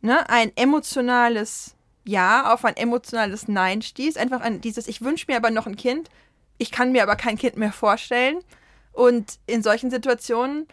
ne, 0.00 0.28
ein 0.30 0.52
emotionales 0.56 1.74
Ja 2.04 2.52
auf 2.52 2.64
ein 2.64 2.76
emotionales 2.76 3.48
Nein 3.48 3.82
stieß. 3.82 4.16
Einfach 4.16 4.40
an 4.40 4.60
dieses, 4.60 4.86
ich 4.86 5.02
wünsche 5.02 5.26
mir 5.28 5.36
aber 5.36 5.50
noch 5.50 5.66
ein 5.66 5.76
Kind, 5.76 6.08
ich 6.58 6.70
kann 6.70 6.92
mir 6.92 7.02
aber 7.02 7.16
kein 7.16 7.36
Kind 7.36 7.56
mehr 7.56 7.72
vorstellen. 7.72 8.38
Und 8.92 9.38
in 9.46 9.62
solchen 9.62 9.90
Situationen 9.90 10.66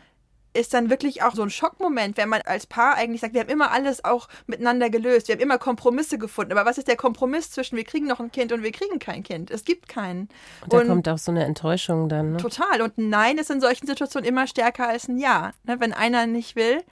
ist 0.57 0.73
dann 0.73 0.89
wirklich 0.89 1.23
auch 1.23 1.35
so 1.35 1.43
ein 1.43 1.49
Schockmoment, 1.49 2.17
wenn 2.17 2.29
man 2.29 2.41
als 2.41 2.65
Paar 2.65 2.95
eigentlich 2.95 3.21
sagt, 3.21 3.33
wir 3.33 3.41
haben 3.41 3.49
immer 3.49 3.71
alles 3.71 4.03
auch 4.03 4.27
miteinander 4.47 4.89
gelöst, 4.89 5.27
wir 5.27 5.35
haben 5.35 5.41
immer 5.41 5.57
Kompromisse 5.57 6.17
gefunden. 6.17 6.51
Aber 6.51 6.65
was 6.69 6.77
ist 6.77 6.87
der 6.87 6.97
Kompromiss 6.97 7.51
zwischen 7.51 7.77
wir 7.77 7.83
kriegen 7.83 8.07
noch 8.07 8.19
ein 8.19 8.31
Kind 8.31 8.51
und 8.51 8.63
wir 8.63 8.71
kriegen 8.71 8.99
kein 8.99 9.23
Kind? 9.23 9.51
Es 9.51 9.63
gibt 9.63 9.87
keinen. 9.87 10.29
Und 10.61 10.73
da 10.73 10.79
und 10.79 10.87
kommt 10.87 11.09
auch 11.09 11.17
so 11.17 11.31
eine 11.31 11.45
Enttäuschung 11.45 12.09
dann. 12.09 12.33
Ne? 12.33 12.37
Total. 12.37 12.81
Und 12.81 12.97
ein 12.97 13.09
Nein 13.09 13.37
ist 13.37 13.49
in 13.49 13.61
solchen 13.61 13.87
Situationen 13.87 14.27
immer 14.27 14.47
stärker 14.47 14.87
als 14.87 15.07
ein 15.07 15.17
Ja. 15.17 15.51
Ne, 15.63 15.79
wenn 15.79 15.93
einer 15.93 16.27
nicht 16.27 16.55
will, 16.55 16.83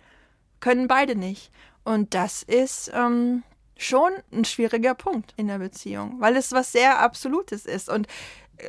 können 0.59 0.87
beide 0.87 1.15
nicht. 1.15 1.51
Und 1.83 2.13
das 2.13 2.43
ist 2.43 2.91
ähm, 2.93 3.43
schon 3.77 4.11
ein 4.31 4.45
schwieriger 4.45 4.95
Punkt 4.95 5.33
in 5.37 5.47
der 5.47 5.59
Beziehung, 5.59 6.15
weil 6.19 6.35
es 6.35 6.51
was 6.51 6.71
sehr 6.71 6.99
Absolutes 6.99 7.65
ist. 7.65 7.89
Und 7.89 8.07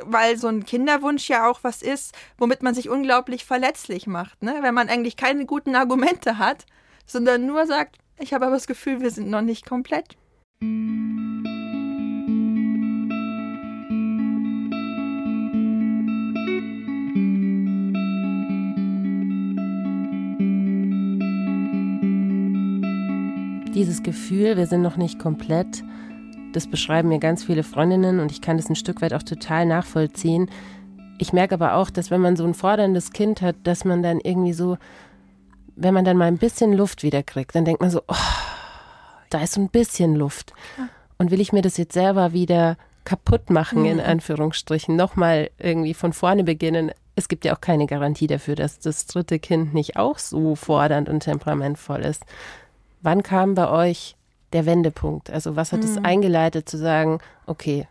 weil 0.04 0.36
so 0.36 0.48
ein 0.48 0.64
Kinderwunsch 0.64 1.28
ja 1.28 1.48
auch 1.48 1.60
was 1.62 1.82
ist, 1.82 2.14
womit 2.38 2.62
man 2.62 2.74
sich 2.74 2.88
unglaublich 2.88 3.44
verletzlich 3.44 4.06
macht, 4.06 4.42
ne? 4.42 4.58
Wenn 4.62 4.74
man 4.74 4.88
eigentlich 4.88 5.16
keine 5.16 5.46
guten 5.46 5.74
Argumente 5.74 6.38
hat, 6.38 6.66
sondern 7.06 7.46
nur 7.46 7.66
sagt, 7.66 7.98
ich 8.18 8.32
habe 8.32 8.46
aber 8.46 8.54
das 8.54 8.66
Gefühl, 8.66 9.00
wir 9.00 9.10
sind 9.10 9.30
noch 9.30 9.42
nicht 9.42 9.66
komplett. 9.66 10.16
Dieses 23.74 24.02
Gefühl, 24.02 24.56
wir 24.56 24.66
sind 24.66 24.80
noch 24.80 24.96
nicht 24.96 25.18
komplett, 25.18 25.84
das 26.56 26.66
beschreiben 26.66 27.10
mir 27.10 27.18
ganz 27.18 27.44
viele 27.44 27.62
Freundinnen 27.62 28.18
und 28.18 28.32
ich 28.32 28.40
kann 28.40 28.56
das 28.56 28.70
ein 28.70 28.76
Stück 28.76 29.02
weit 29.02 29.12
auch 29.12 29.22
total 29.22 29.66
nachvollziehen. 29.66 30.50
Ich 31.18 31.34
merke 31.34 31.54
aber 31.54 31.74
auch, 31.74 31.90
dass 31.90 32.10
wenn 32.10 32.22
man 32.22 32.34
so 32.34 32.44
ein 32.44 32.54
forderndes 32.54 33.12
Kind 33.12 33.42
hat, 33.42 33.56
dass 33.64 33.84
man 33.84 34.02
dann 34.02 34.20
irgendwie 34.20 34.54
so, 34.54 34.78
wenn 35.76 35.92
man 35.92 36.06
dann 36.06 36.16
mal 36.16 36.24
ein 36.24 36.38
bisschen 36.38 36.72
Luft 36.72 37.02
wieder 37.02 37.22
kriegt, 37.22 37.54
dann 37.54 37.66
denkt 37.66 37.82
man 37.82 37.90
so, 37.90 38.00
oh, 38.08 38.14
da 39.28 39.42
ist 39.42 39.52
so 39.52 39.60
ein 39.60 39.68
bisschen 39.68 40.16
Luft. 40.16 40.54
Und 41.18 41.30
will 41.30 41.42
ich 41.42 41.52
mir 41.52 41.60
das 41.60 41.76
jetzt 41.76 41.92
selber 41.92 42.32
wieder 42.32 42.78
kaputt 43.04 43.50
machen, 43.50 43.84
in 43.84 43.98
mhm. 43.98 44.04
Anführungsstrichen, 44.04 44.96
nochmal 44.96 45.50
irgendwie 45.58 45.94
von 45.94 46.14
vorne 46.14 46.42
beginnen. 46.42 46.90
Es 47.16 47.28
gibt 47.28 47.44
ja 47.44 47.54
auch 47.54 47.60
keine 47.60 47.86
Garantie 47.86 48.28
dafür, 48.28 48.54
dass 48.54 48.78
das 48.78 49.06
dritte 49.06 49.38
Kind 49.38 49.74
nicht 49.74 49.98
auch 49.98 50.18
so 50.18 50.54
fordernd 50.54 51.10
und 51.10 51.20
temperamentvoll 51.20 52.00
ist. 52.00 52.24
Wann 53.02 53.22
kam 53.22 53.54
bei 53.54 53.68
euch 53.68 54.16
der 54.56 54.66
Wendepunkt? 54.66 55.30
Also 55.30 55.54
was 55.54 55.72
hat 55.72 55.84
es 55.84 55.96
mhm. 55.96 56.04
eingeleitet 56.04 56.68
zu 56.68 56.78
sagen, 56.78 57.20
okay, 57.46 57.86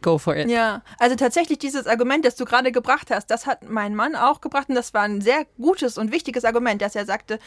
go 0.00 0.16
for 0.18 0.36
it? 0.36 0.48
Ja, 0.48 0.82
also 0.98 1.16
tatsächlich 1.16 1.58
dieses 1.58 1.86
Argument, 1.86 2.24
das 2.24 2.36
du 2.36 2.44
gerade 2.44 2.70
gebracht 2.70 3.10
hast, 3.10 3.26
das 3.26 3.46
hat 3.46 3.68
mein 3.68 3.96
Mann 3.96 4.14
auch 4.14 4.40
gebracht 4.40 4.68
und 4.68 4.76
das 4.76 4.94
war 4.94 5.02
ein 5.02 5.20
sehr 5.20 5.44
gutes 5.58 5.98
und 5.98 6.12
wichtiges 6.12 6.44
Argument, 6.44 6.80
dass 6.80 6.94
er 6.94 7.04
sagte, 7.04 7.38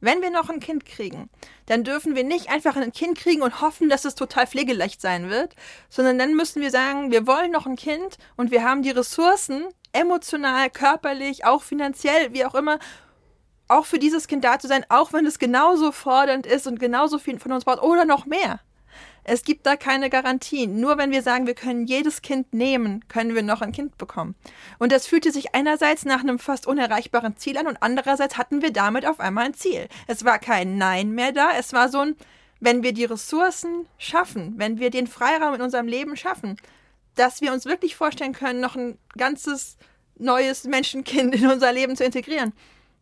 wenn 0.00 0.22
wir 0.22 0.30
noch 0.30 0.50
ein 0.50 0.60
Kind 0.60 0.84
kriegen, 0.84 1.30
dann 1.66 1.84
dürfen 1.84 2.14
wir 2.14 2.24
nicht 2.24 2.50
einfach 2.50 2.76
ein 2.76 2.92
Kind 2.92 3.18
kriegen 3.18 3.42
und 3.42 3.60
hoffen, 3.60 3.88
dass 3.88 4.04
es 4.04 4.14
total 4.14 4.46
pflegeleicht 4.46 5.00
sein 5.00 5.30
wird, 5.30 5.54
sondern 5.88 6.18
dann 6.18 6.34
müssen 6.34 6.62
wir 6.62 6.70
sagen, 6.70 7.10
wir 7.10 7.26
wollen 7.26 7.50
noch 7.50 7.66
ein 7.66 7.76
Kind 7.76 8.18
und 8.36 8.50
wir 8.50 8.64
haben 8.64 8.82
die 8.82 8.90
Ressourcen, 8.90 9.64
emotional, 9.92 10.70
körperlich, 10.70 11.44
auch 11.44 11.62
finanziell, 11.62 12.32
wie 12.32 12.44
auch 12.44 12.54
immer, 12.54 12.78
auch 13.68 13.86
für 13.86 13.98
dieses 13.98 14.28
Kind 14.28 14.44
da 14.44 14.58
zu 14.58 14.68
sein, 14.68 14.84
auch 14.88 15.12
wenn 15.12 15.26
es 15.26 15.38
genauso 15.38 15.92
fordernd 15.92 16.46
ist 16.46 16.66
und 16.66 16.78
genauso 16.78 17.18
viel 17.18 17.38
von 17.38 17.52
uns 17.52 17.64
braucht 17.64 17.82
oder 17.82 18.04
noch 18.04 18.26
mehr. 18.26 18.60
Es 19.26 19.42
gibt 19.42 19.64
da 19.64 19.76
keine 19.76 20.10
Garantien. 20.10 20.80
Nur 20.80 20.98
wenn 20.98 21.10
wir 21.10 21.22
sagen, 21.22 21.46
wir 21.46 21.54
können 21.54 21.86
jedes 21.86 22.20
Kind 22.20 22.52
nehmen, 22.52 23.08
können 23.08 23.34
wir 23.34 23.42
noch 23.42 23.62
ein 23.62 23.72
Kind 23.72 23.96
bekommen. 23.96 24.34
Und 24.78 24.92
das 24.92 25.06
fühlte 25.06 25.32
sich 25.32 25.54
einerseits 25.54 26.04
nach 26.04 26.20
einem 26.20 26.38
fast 26.38 26.66
unerreichbaren 26.66 27.36
Ziel 27.38 27.56
an 27.56 27.66
und 27.66 27.78
andererseits 27.80 28.36
hatten 28.36 28.60
wir 28.60 28.70
damit 28.70 29.06
auf 29.06 29.20
einmal 29.20 29.46
ein 29.46 29.54
Ziel. 29.54 29.88
Es 30.06 30.26
war 30.26 30.38
kein 30.38 30.76
Nein 30.76 31.10
mehr 31.12 31.32
da, 31.32 31.52
es 31.58 31.72
war 31.72 31.88
so 31.88 32.00
ein, 32.00 32.16
wenn 32.60 32.82
wir 32.82 32.92
die 32.92 33.06
Ressourcen 33.06 33.86
schaffen, 33.96 34.54
wenn 34.58 34.78
wir 34.78 34.90
den 34.90 35.06
Freiraum 35.06 35.54
in 35.54 35.62
unserem 35.62 35.88
Leben 35.88 36.16
schaffen, 36.16 36.56
dass 37.14 37.40
wir 37.40 37.52
uns 37.52 37.64
wirklich 37.64 37.96
vorstellen 37.96 38.32
können, 38.32 38.60
noch 38.60 38.76
ein 38.76 38.98
ganzes 39.16 39.78
neues 40.16 40.64
Menschenkind 40.64 41.34
in 41.34 41.46
unser 41.46 41.72
Leben 41.72 41.96
zu 41.96 42.04
integrieren, 42.04 42.52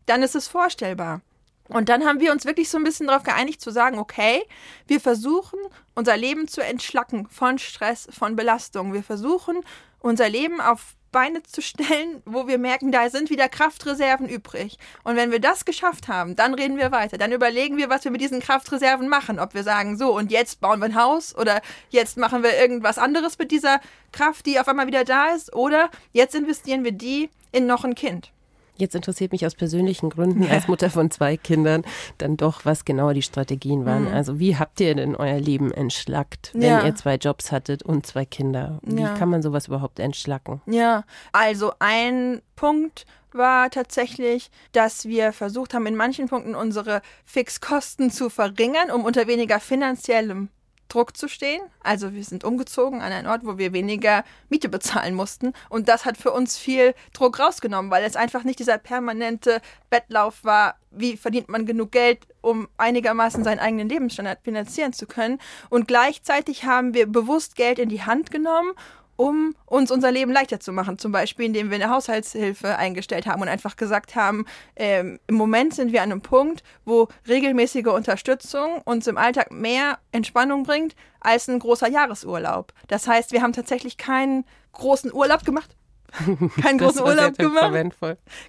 dann 0.05 0.23
ist 0.23 0.35
es 0.35 0.47
vorstellbar. 0.47 1.21
Und 1.69 1.89
dann 1.89 2.05
haben 2.05 2.19
wir 2.19 2.31
uns 2.31 2.45
wirklich 2.45 2.69
so 2.69 2.77
ein 2.77 2.83
bisschen 2.83 3.07
darauf 3.07 3.23
geeinigt 3.23 3.61
zu 3.61 3.71
sagen, 3.71 3.97
okay, 3.97 4.43
wir 4.87 4.99
versuchen 4.99 5.59
unser 5.95 6.17
Leben 6.17 6.47
zu 6.47 6.61
entschlacken 6.61 7.27
von 7.29 7.57
Stress, 7.57 8.07
von 8.11 8.35
Belastung. 8.35 8.93
Wir 8.93 9.03
versuchen 9.03 9.61
unser 9.99 10.29
Leben 10.29 10.59
auf 10.59 10.95
Beine 11.13 11.43
zu 11.43 11.61
stellen, 11.61 12.21
wo 12.25 12.47
wir 12.47 12.57
merken, 12.57 12.91
da 12.91 13.09
sind 13.09 13.29
wieder 13.29 13.47
Kraftreserven 13.47 14.27
übrig. 14.27 14.77
Und 15.03 15.15
wenn 15.15 15.31
wir 15.31 15.39
das 15.39 15.63
geschafft 15.63 16.09
haben, 16.09 16.35
dann 16.35 16.53
reden 16.53 16.75
wir 16.75 16.91
weiter. 16.91 17.17
Dann 17.17 17.31
überlegen 17.31 17.77
wir, 17.77 17.89
was 17.89 18.03
wir 18.03 18.11
mit 18.11 18.19
diesen 18.19 18.41
Kraftreserven 18.41 19.07
machen. 19.07 19.39
Ob 19.39 19.53
wir 19.53 19.63
sagen, 19.63 19.97
so, 19.97 20.13
und 20.13 20.31
jetzt 20.31 20.59
bauen 20.59 20.79
wir 20.79 20.85
ein 20.85 20.95
Haus 20.95 21.33
oder 21.35 21.61
jetzt 21.89 22.17
machen 22.17 22.43
wir 22.43 22.59
irgendwas 22.59 22.97
anderes 22.97 23.37
mit 23.37 23.51
dieser 23.51 23.79
Kraft, 24.11 24.45
die 24.45 24.59
auf 24.59 24.67
einmal 24.67 24.87
wieder 24.87 25.05
da 25.05 25.29
ist. 25.29 25.53
Oder 25.55 25.89
jetzt 26.11 26.35
investieren 26.35 26.83
wir 26.83 26.91
die 26.91 27.29
in 27.53 27.67
noch 27.67 27.85
ein 27.85 27.95
Kind. 27.95 28.33
Jetzt 28.75 28.95
interessiert 28.95 29.31
mich 29.31 29.45
aus 29.45 29.55
persönlichen 29.55 30.09
Gründen 30.09 30.47
als 30.49 30.67
Mutter 30.67 30.89
von 30.89 31.11
zwei 31.11 31.37
Kindern 31.37 31.83
dann 32.17 32.37
doch, 32.37 32.65
was 32.65 32.85
genau 32.85 33.13
die 33.13 33.21
Strategien 33.21 33.85
waren. 33.85 34.05
Mhm. 34.05 34.13
Also 34.13 34.39
wie 34.39 34.57
habt 34.57 34.79
ihr 34.79 34.95
denn 34.95 35.15
euer 35.15 35.39
Leben 35.39 35.71
entschlackt, 35.71 36.51
wenn 36.53 36.63
ja. 36.63 36.85
ihr 36.85 36.95
zwei 36.95 37.15
Jobs 37.15 37.51
hattet 37.51 37.83
und 37.83 38.05
zwei 38.05 38.25
Kinder? 38.25 38.79
Wie 38.83 39.01
ja. 39.01 39.13
kann 39.15 39.29
man 39.29 39.41
sowas 39.41 39.67
überhaupt 39.67 39.99
entschlacken? 39.99 40.61
Ja, 40.65 41.03
also 41.31 41.73
ein 41.79 42.41
Punkt 42.55 43.05
war 43.31 43.69
tatsächlich, 43.69 44.49
dass 44.71 45.05
wir 45.05 45.33
versucht 45.33 45.73
haben, 45.73 45.85
in 45.85 45.95
manchen 45.95 46.27
Punkten 46.27 46.55
unsere 46.55 47.01
Fixkosten 47.25 48.11
zu 48.11 48.29
verringern, 48.29 48.91
um 48.91 49.05
unter 49.05 49.27
weniger 49.27 49.59
finanziellem 49.59 50.49
Druck 50.93 51.17
zu 51.17 51.27
stehen. 51.27 51.61
Also 51.81 52.13
wir 52.13 52.23
sind 52.23 52.43
umgezogen 52.43 53.01
an 53.01 53.11
einen 53.11 53.27
Ort, 53.27 53.45
wo 53.45 53.57
wir 53.57 53.73
weniger 53.73 54.23
Miete 54.49 54.69
bezahlen 54.69 55.15
mussten. 55.15 55.53
Und 55.69 55.89
das 55.89 56.05
hat 56.05 56.17
für 56.17 56.31
uns 56.31 56.57
viel 56.57 56.93
Druck 57.13 57.39
rausgenommen, 57.39 57.89
weil 57.89 58.03
es 58.03 58.15
einfach 58.15 58.43
nicht 58.43 58.59
dieser 58.59 58.77
permanente 58.77 59.61
Bettlauf 59.89 60.43
war, 60.43 60.75
wie 60.91 61.17
verdient 61.17 61.49
man 61.49 61.65
genug 61.65 61.91
Geld, 61.91 62.19
um 62.41 62.67
einigermaßen 62.77 63.43
seinen 63.43 63.59
eigenen 63.59 63.89
Lebensstandard 63.89 64.39
finanzieren 64.43 64.93
zu 64.93 65.07
können. 65.07 65.39
Und 65.69 65.87
gleichzeitig 65.87 66.65
haben 66.65 66.93
wir 66.93 67.07
bewusst 67.07 67.55
Geld 67.55 67.79
in 67.79 67.89
die 67.89 68.03
Hand 68.03 68.29
genommen 68.29 68.73
um 69.15 69.55
uns 69.65 69.91
unser 69.91 70.11
Leben 70.11 70.31
leichter 70.31 70.59
zu 70.59 70.71
machen. 70.71 70.97
Zum 70.97 71.11
Beispiel, 71.11 71.45
indem 71.45 71.69
wir 71.69 71.75
eine 71.75 71.89
Haushaltshilfe 71.89 72.77
eingestellt 72.77 73.27
haben 73.27 73.41
und 73.41 73.47
einfach 73.47 73.75
gesagt 73.75 74.15
haben, 74.15 74.45
ähm, 74.75 75.19
im 75.27 75.35
Moment 75.35 75.73
sind 75.73 75.91
wir 75.91 76.01
an 76.01 76.11
einem 76.11 76.21
Punkt, 76.21 76.63
wo 76.85 77.07
regelmäßige 77.27 77.87
Unterstützung 77.87 78.81
uns 78.85 79.07
im 79.07 79.17
Alltag 79.17 79.51
mehr 79.51 79.99
Entspannung 80.11 80.63
bringt 80.63 80.95
als 81.19 81.47
ein 81.47 81.59
großer 81.59 81.89
Jahresurlaub. 81.89 82.73
Das 82.87 83.07
heißt, 83.07 83.31
wir 83.31 83.41
haben 83.41 83.53
tatsächlich 83.53 83.97
keinen 83.97 84.45
großen 84.73 85.13
Urlaub 85.13 85.45
gemacht. 85.45 85.75
Keinen 86.61 86.77
großen 86.77 87.01
Urlaub 87.01 87.35
gemacht. 87.39 87.71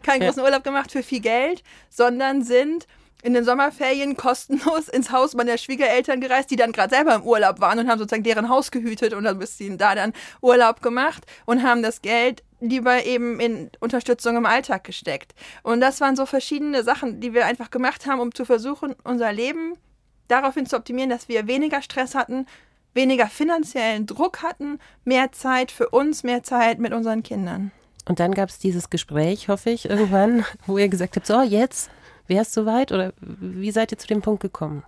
Keinen 0.02 0.20
ja. 0.20 0.28
großen 0.28 0.42
Urlaub 0.42 0.64
gemacht 0.64 0.92
für 0.92 1.02
viel 1.02 1.20
Geld, 1.20 1.62
sondern 1.88 2.42
sind 2.42 2.86
in 3.24 3.32
den 3.32 3.44
Sommerferien 3.44 4.16
kostenlos 4.16 4.88
ins 4.88 5.10
Haus 5.10 5.34
meiner 5.34 5.56
Schwiegereltern 5.56 6.20
gereist, 6.20 6.50
die 6.50 6.56
dann 6.56 6.72
gerade 6.72 6.94
selber 6.94 7.14
im 7.14 7.22
Urlaub 7.22 7.58
waren 7.58 7.78
und 7.78 7.88
haben 7.88 7.98
sozusagen 7.98 8.22
deren 8.22 8.50
Haus 8.50 8.70
gehütet 8.70 9.14
und 9.14 9.24
dann 9.24 9.38
bis 9.38 9.56
sie 9.56 9.74
da 9.78 9.94
dann 9.94 10.12
Urlaub 10.42 10.82
gemacht 10.82 11.24
und 11.46 11.62
haben 11.62 11.82
das 11.82 12.02
Geld 12.02 12.44
lieber 12.60 13.04
eben 13.04 13.40
in 13.40 13.70
Unterstützung 13.80 14.36
im 14.36 14.44
Alltag 14.44 14.84
gesteckt. 14.84 15.34
Und 15.62 15.80
das 15.80 16.02
waren 16.02 16.16
so 16.16 16.26
verschiedene 16.26 16.82
Sachen, 16.82 17.20
die 17.20 17.32
wir 17.32 17.46
einfach 17.46 17.70
gemacht 17.70 18.06
haben, 18.06 18.20
um 18.20 18.34
zu 18.34 18.44
versuchen, 18.44 18.94
unser 19.04 19.32
Leben 19.32 19.74
daraufhin 20.28 20.66
zu 20.66 20.76
optimieren, 20.76 21.08
dass 21.08 21.28
wir 21.28 21.46
weniger 21.46 21.80
Stress 21.80 22.14
hatten, 22.14 22.46
weniger 22.92 23.26
finanziellen 23.26 24.04
Druck 24.04 24.42
hatten, 24.42 24.78
mehr 25.04 25.32
Zeit 25.32 25.70
für 25.70 25.88
uns, 25.88 26.24
mehr 26.24 26.42
Zeit 26.42 26.78
mit 26.78 26.92
unseren 26.92 27.22
Kindern. 27.22 27.70
Und 28.06 28.20
dann 28.20 28.34
gab 28.34 28.50
es 28.50 28.58
dieses 28.58 28.90
Gespräch, 28.90 29.48
hoffe 29.48 29.70
ich, 29.70 29.88
irgendwann, 29.88 30.44
wo 30.66 30.76
ihr 30.76 30.88
gesagt 30.88 31.16
habt, 31.16 31.26
so 31.26 31.40
jetzt 31.40 31.90
Wäre 32.26 32.42
es 32.42 32.52
soweit 32.52 32.92
oder 32.92 33.12
wie 33.20 33.70
seid 33.70 33.92
ihr 33.92 33.98
zu 33.98 34.06
dem 34.06 34.22
Punkt 34.22 34.42
gekommen? 34.42 34.84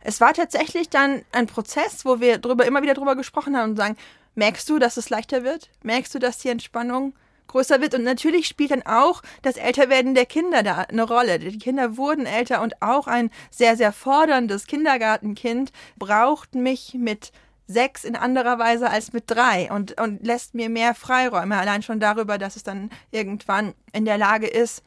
Es 0.00 0.20
war 0.20 0.34
tatsächlich 0.34 0.88
dann 0.88 1.22
ein 1.32 1.46
Prozess, 1.46 2.04
wo 2.04 2.20
wir 2.20 2.38
drüber, 2.38 2.64
immer 2.66 2.82
wieder 2.82 2.94
drüber 2.94 3.16
gesprochen 3.16 3.56
haben 3.56 3.70
und 3.70 3.76
sagen, 3.76 3.96
merkst 4.34 4.68
du, 4.68 4.78
dass 4.78 4.96
es 4.96 5.10
leichter 5.10 5.42
wird? 5.42 5.70
Merkst 5.82 6.14
du, 6.14 6.18
dass 6.18 6.38
die 6.38 6.48
Entspannung 6.48 7.14
größer 7.48 7.80
wird? 7.80 7.94
Und 7.94 8.04
natürlich 8.04 8.46
spielt 8.46 8.70
dann 8.70 8.82
auch 8.82 9.22
das 9.42 9.56
Älterwerden 9.56 10.14
der 10.14 10.26
Kinder 10.26 10.62
da 10.62 10.82
eine 10.82 11.02
Rolle. 11.02 11.38
Die 11.38 11.58
Kinder 11.58 11.96
wurden 11.96 12.26
älter 12.26 12.62
und 12.62 12.82
auch 12.82 13.06
ein 13.06 13.30
sehr, 13.50 13.76
sehr 13.76 13.92
forderndes 13.92 14.66
Kindergartenkind 14.66 15.72
braucht 15.96 16.54
mich 16.54 16.94
mit 16.94 17.32
sechs 17.66 18.04
in 18.04 18.14
anderer 18.14 18.58
Weise 18.58 18.90
als 18.90 19.12
mit 19.12 19.24
drei 19.26 19.70
und, 19.72 20.00
und 20.00 20.24
lässt 20.24 20.54
mir 20.54 20.68
mehr 20.68 20.94
Freiräume, 20.94 21.56
allein 21.56 21.82
schon 21.82 21.98
darüber, 21.98 22.38
dass 22.38 22.54
es 22.54 22.62
dann 22.62 22.90
irgendwann 23.10 23.74
in 23.92 24.04
der 24.04 24.18
Lage 24.18 24.46
ist, 24.46 24.84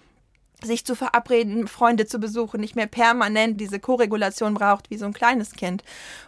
sich 0.63 0.85
zu 0.85 0.95
verabreden, 0.95 1.67
Freunde 1.67 2.05
zu 2.05 2.19
besuchen, 2.19 2.59
nicht 2.59 2.75
mehr 2.75 2.87
permanent 2.87 3.59
diese 3.59 3.79
Koregulation 3.79 4.53
braucht 4.53 4.89
wie 4.89 4.97
so 4.97 5.05
ein 5.05 5.13
kleines 5.13 5.53
Kind. 5.53 5.83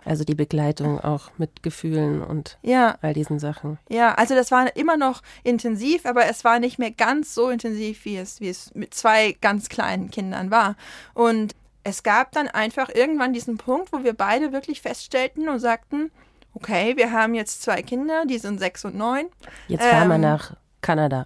Also 0.05 0.23
die 0.23 0.35
Begleitung 0.35 1.00
auch 1.00 1.31
mit 1.38 1.63
Gefühlen 1.63 2.21
und 2.21 2.57
ja. 2.61 2.97
all 3.01 3.13
diesen 3.13 3.39
Sachen. 3.39 3.77
Ja, 3.89 4.13
also 4.15 4.35
das 4.35 4.51
war 4.51 4.75
immer 4.75 4.97
noch 4.97 5.21
intensiv, 5.43 6.05
aber 6.05 6.25
es 6.25 6.43
war 6.43 6.59
nicht 6.59 6.79
mehr 6.79 6.91
ganz 6.91 7.33
so 7.33 7.50
intensiv, 7.50 8.05
wie 8.05 8.17
es, 8.17 8.39
wie 8.39 8.50
es 8.50 8.73
mit 8.73 8.93
zwei 8.93 9.35
ganz 9.41 9.69
kleinen 9.69 10.09
Kindern 10.11 10.51
war. 10.51 10.75
Und 11.13 11.55
es 11.83 12.03
gab 12.03 12.31
dann 12.31 12.47
einfach 12.47 12.89
irgendwann 12.93 13.33
diesen 13.33 13.57
Punkt, 13.57 13.91
wo 13.91 14.03
wir 14.03 14.13
beide 14.13 14.51
wirklich 14.51 14.81
feststellten 14.81 15.50
und 15.50 15.59
sagten, 15.59 16.11
okay, 16.53 16.95
wir 16.95 17.11
haben 17.11 17.33
jetzt 17.33 17.63
zwei 17.63 17.81
Kinder, 17.81 18.25
die 18.25 18.38
sind 18.38 18.59
sechs 18.59 18.85
und 18.85 18.95
neun. 18.95 19.27
Jetzt 19.67 19.83
fahren 19.83 20.03
ähm, 20.03 20.09
wir 20.09 20.17
nach 20.17 20.55
Kanada 20.81 21.23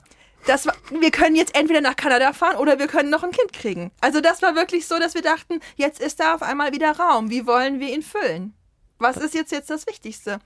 das 0.48 0.66
war, 0.66 0.76
wir 0.92 1.12
können 1.12 1.36
jetzt 1.36 1.56
entweder 1.56 1.82
nach 1.82 1.96
Kanada 1.96 2.34
fahren 2.34 2.58
oder 2.58 2.80
wir 2.80 2.88
können 2.88 3.10
noch 3.10 3.24
ein 3.24 3.32
Kind 3.32 3.54
kriegen. 3.54 3.92
Also 4.02 4.22
das 4.22 4.42
war 4.42 4.56
wirklich 4.56 4.88
so, 4.88 5.00
dass 5.00 5.16
wir 5.16 5.22
dachten, 5.22 5.60
jetzt 5.76 6.00
ist 6.00 6.20
da 6.20 6.36
auf 6.36 6.42
einmal 6.42 6.72
wieder 6.72 6.92
Raum. 6.92 7.30
Wie 7.30 7.48
wollen 7.48 7.80
wir 7.80 7.94
ihn 7.94 8.04
füllen? 8.04 8.54
Was 9.00 9.18
ist 9.18 9.34
jetzt, 9.34 9.52
jetzt 9.52 9.70
das 9.70 9.88
Wichtigste? 9.88 10.40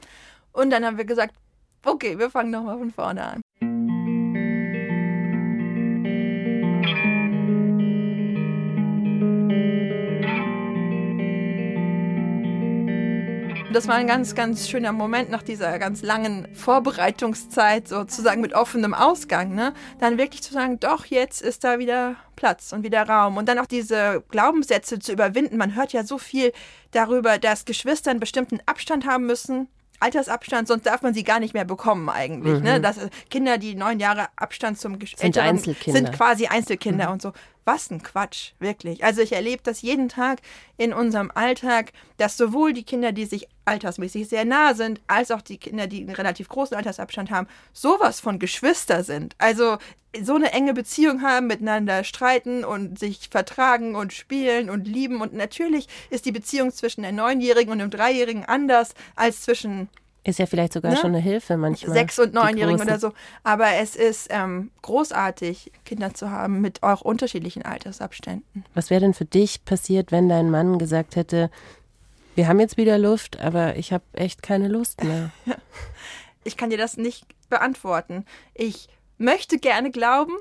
Und 0.52 0.70
dann 0.72 0.86
haben 0.86 0.98
wir 0.98 1.06
gesagt, 1.06 1.36
okay, 1.86 2.18
wir 2.18 2.30
fangen 2.30 2.52
nochmal 2.52 2.78
von 2.78 2.92
vorne 2.92 3.24
an. 3.24 3.42
Das 13.72 13.88
war 13.88 13.96
ein 13.96 14.08
ganz, 14.08 14.34
ganz 14.34 14.68
schöner 14.68 14.92
Moment 14.92 15.30
nach 15.30 15.44
dieser 15.44 15.78
ganz 15.78 16.02
langen 16.02 16.48
Vorbereitungszeit, 16.56 17.88
sozusagen 17.88 18.42
mit 18.42 18.54
offenem 18.54 18.96
Ausgang. 18.96 19.54
Ne? 19.54 19.74
Dann 20.00 20.18
wirklich 20.18 20.42
zu 20.42 20.54
sagen, 20.54 20.80
doch, 20.80 21.06
jetzt 21.06 21.44
ist 21.44 21.64
da 21.64 21.78
wieder 21.78 22.16
Platz 22.36 22.74
und 22.74 22.84
wieder 22.84 23.08
Raum. 23.08 23.38
Und 23.38 23.48
dann 23.48 23.60
auch 23.60 23.68
diese 23.68 24.24
Glaubenssätze 24.30 24.98
zu 24.98 25.12
überwinden. 25.12 25.58
Man 25.58 25.76
hört 25.76 25.94
ja 25.94 26.04
so 26.04 26.18
viel 26.18 26.52
darüber, 26.92 27.38
dass 27.38 27.66
Geschwister 27.66 28.10
einen 28.10 28.20
bestimmten 28.20 28.60
Abstand 28.66 29.06
haben 29.06 29.28
müssen. 29.28 29.68
Altersabstand, 30.00 30.68
sonst 30.68 30.86
darf 30.86 31.04
man 31.04 31.14
sie 31.14 31.24
gar 31.24 31.40
nicht 31.40 31.54
mehr 31.54 31.66
bekommen 31.66 32.10
eigentlich. 32.10 32.54
Ne? 32.54 32.60
Mhm. 32.60 32.64
Ne? 32.64 32.82
Dass 32.82 32.98
Kinder, 33.30 33.60
die 33.60 33.76
neun 33.76 34.00
Jahre 34.00 34.28
Abstand 34.36 34.80
zum 34.80 34.98
Gesch 34.98 35.16
sind 35.16 35.38
Einzelkinder. 35.38 36.00
sind 36.00 36.12
quasi 36.14 36.48
Einzelkinder 36.48 37.08
mhm. 37.08 37.14
und 37.14 37.22
so. 37.22 37.34
Was 37.72 37.92
ein 37.92 38.02
Quatsch, 38.02 38.54
wirklich. 38.58 39.04
Also 39.04 39.22
ich 39.22 39.32
erlebe 39.32 39.62
das 39.64 39.84
jeden 39.84 40.10
Tag 40.10 40.40
in 40.78 40.92
unserem 40.92 41.30
Alltag, 41.36 41.92
dass 42.18 42.36
sowohl 42.36 42.74
die 42.74 42.82
Kinder, 42.82 43.12
die 43.12 43.26
sich 43.26 43.48
altersmäßig 43.66 44.28
sehr 44.28 44.44
nah 44.44 44.74
sind, 44.74 45.02
als 45.06 45.30
auch 45.30 45.44
die 45.44 45.60
Kinder, 45.60 45.86
die 45.86 46.02
einen 46.02 46.16
relativ 46.16 46.50
großen 46.50 46.76
Altersabstand 46.76 47.30
haben, 47.30 47.48
sowas 47.72 48.22
von 48.22 48.40
Geschwister 48.40 49.04
sind. 49.04 49.36
Also 49.38 49.78
so 50.20 50.34
eine 50.34 50.52
enge 50.52 50.74
Beziehung 50.74 51.22
haben, 51.22 51.46
miteinander 51.46 52.04
streiten 52.04 52.66
und 52.66 52.98
sich 52.98 53.30
vertragen 53.30 53.94
und 53.94 54.14
spielen 54.14 54.72
und 54.72 54.88
lieben. 54.88 55.22
Und 55.22 55.34
natürlich 55.34 55.88
ist 56.10 56.26
die 56.26 56.32
Beziehung 56.32 56.72
zwischen 56.72 57.06
einem 57.06 57.18
Neunjährigen 57.18 57.72
und 57.72 57.82
einem 57.82 57.92
Dreijährigen 57.92 58.46
anders 58.46 58.96
als 59.16 59.44
zwischen 59.44 59.90
ist 60.24 60.40
ja 60.40 60.46
vielleicht 60.46 60.74
sogar 60.74 60.92
ne? 60.92 60.98
schon 60.98 61.12
eine 61.12 61.20
Hilfe 61.20 61.58
manchmal. 61.58 61.94
Sechs- 61.94 62.20
und 62.20 62.34
Neunjährigen 62.34 62.82
oder 62.82 63.00
so. 63.00 63.14
Aber 63.44 63.74
es 63.74 63.96
ist 63.96 64.28
ähm, 64.30 64.72
großartig, 64.82 65.72
Kinder 65.86 66.14
zu 66.14 66.30
haben 66.30 66.62
mit 66.62 66.84
auch 66.84 67.02
unterschiedlichen 67.02 67.64
Altersabständen. 67.64 68.66
Was 68.74 68.90
wäre 68.90 69.02
denn 69.02 69.14
für 69.14 69.26
dich 69.26 69.64
passiert, 69.66 70.12
wenn 70.12 70.30
dein 70.30 70.50
Mann 70.50 70.78
gesagt 70.78 71.16
hätte, 71.16 71.50
wir 72.36 72.48
haben 72.48 72.60
jetzt 72.60 72.78
wieder 72.78 72.98
Luft, 72.98 73.40
aber 73.40 73.76
ich 73.76 73.92
habe 73.92 74.04
echt 74.14 74.42
keine 74.42 74.68
Lust 74.68 75.04
mehr? 75.04 75.32
ich 76.44 76.58
kann 76.58 76.70
dir 76.70 76.78
das 76.78 76.98
nicht 76.98 77.26
beantworten. 77.50 78.26
Ich 78.54 78.88
möchte 79.18 79.58
gerne 79.58 79.92
glauben, 79.92 80.34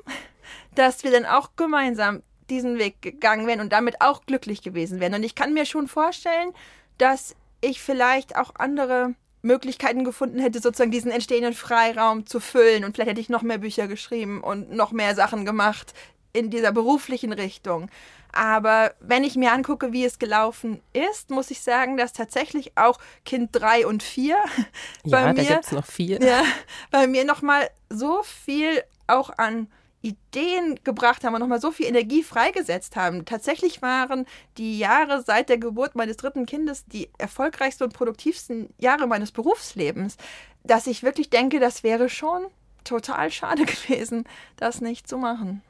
dass 0.74 1.04
wir 1.04 1.10
dann 1.10 1.26
auch 1.26 1.50
gemeinsam 1.56 2.22
diesen 2.50 2.78
Weg 2.78 3.02
gegangen 3.02 3.46
wären 3.46 3.60
und 3.60 3.72
damit 3.72 4.00
auch 4.00 4.24
glücklich 4.26 4.62
gewesen 4.62 5.00
wären. 5.00 5.14
Und 5.14 5.22
ich 5.22 5.34
kann 5.34 5.52
mir 5.52 5.66
schon 5.66 5.88
vorstellen, 5.88 6.52
dass 6.96 7.34
ich 7.60 7.82
vielleicht 7.82 8.36
auch 8.36 8.54
andere 8.56 9.14
Möglichkeiten 9.42 10.04
gefunden 10.04 10.40
hätte, 10.40 10.60
sozusagen 10.60 10.90
diesen 10.90 11.10
entstehenden 11.10 11.54
Freiraum 11.54 12.26
zu 12.26 12.40
füllen. 12.40 12.84
Und 12.84 12.94
vielleicht 12.94 13.10
hätte 13.10 13.20
ich 13.20 13.28
noch 13.28 13.42
mehr 13.42 13.58
Bücher 13.58 13.88
geschrieben 13.88 14.42
und 14.42 14.72
noch 14.72 14.92
mehr 14.92 15.14
Sachen 15.14 15.44
gemacht 15.44 15.94
in 16.32 16.50
dieser 16.50 16.72
beruflichen 16.72 17.32
Richtung. 17.32 17.90
Aber 18.32 18.92
wenn 19.00 19.24
ich 19.24 19.36
mir 19.36 19.52
angucke, 19.52 19.92
wie 19.92 20.04
es 20.04 20.18
gelaufen 20.18 20.80
ist, 20.92 21.30
muss 21.30 21.50
ich 21.50 21.62
sagen, 21.62 21.96
dass 21.96 22.12
tatsächlich 22.12 22.76
auch 22.76 22.98
Kind 23.24 23.50
3 23.52 23.86
und 23.86 24.02
4 24.02 24.36
ja, 25.04 25.10
bei 25.10 25.32
mir, 25.32 25.42
da 25.42 25.54
gibt's 25.54 25.72
noch 25.72 25.86
vier. 25.86 26.20
Ja, 26.20 26.42
bei 26.90 27.06
mir 27.06 27.24
nochmal 27.24 27.70
so 27.88 28.22
viel 28.22 28.82
auch 29.06 29.30
an 29.38 29.68
Ideen 30.08 30.78
gebracht 30.84 31.24
haben 31.24 31.34
und 31.34 31.40
nochmal 31.40 31.60
so 31.60 31.70
viel 31.70 31.86
Energie 31.86 32.22
freigesetzt 32.22 32.96
haben. 32.96 33.24
Tatsächlich 33.24 33.82
waren 33.82 34.26
die 34.56 34.78
Jahre 34.78 35.22
seit 35.22 35.48
der 35.48 35.58
Geburt 35.58 35.94
meines 35.94 36.16
dritten 36.16 36.46
Kindes 36.46 36.84
die 36.86 37.10
erfolgreichsten 37.18 37.84
und 37.84 37.92
produktivsten 37.92 38.72
Jahre 38.78 39.06
meines 39.06 39.32
Berufslebens, 39.32 40.16
dass 40.64 40.86
ich 40.86 41.02
wirklich 41.02 41.30
denke, 41.30 41.60
das 41.60 41.82
wäre 41.82 42.08
schon 42.08 42.46
total 42.84 43.30
schade 43.30 43.64
gewesen, 43.66 44.24
das 44.56 44.80
nicht 44.80 45.08
zu 45.08 45.18
machen. 45.18 45.62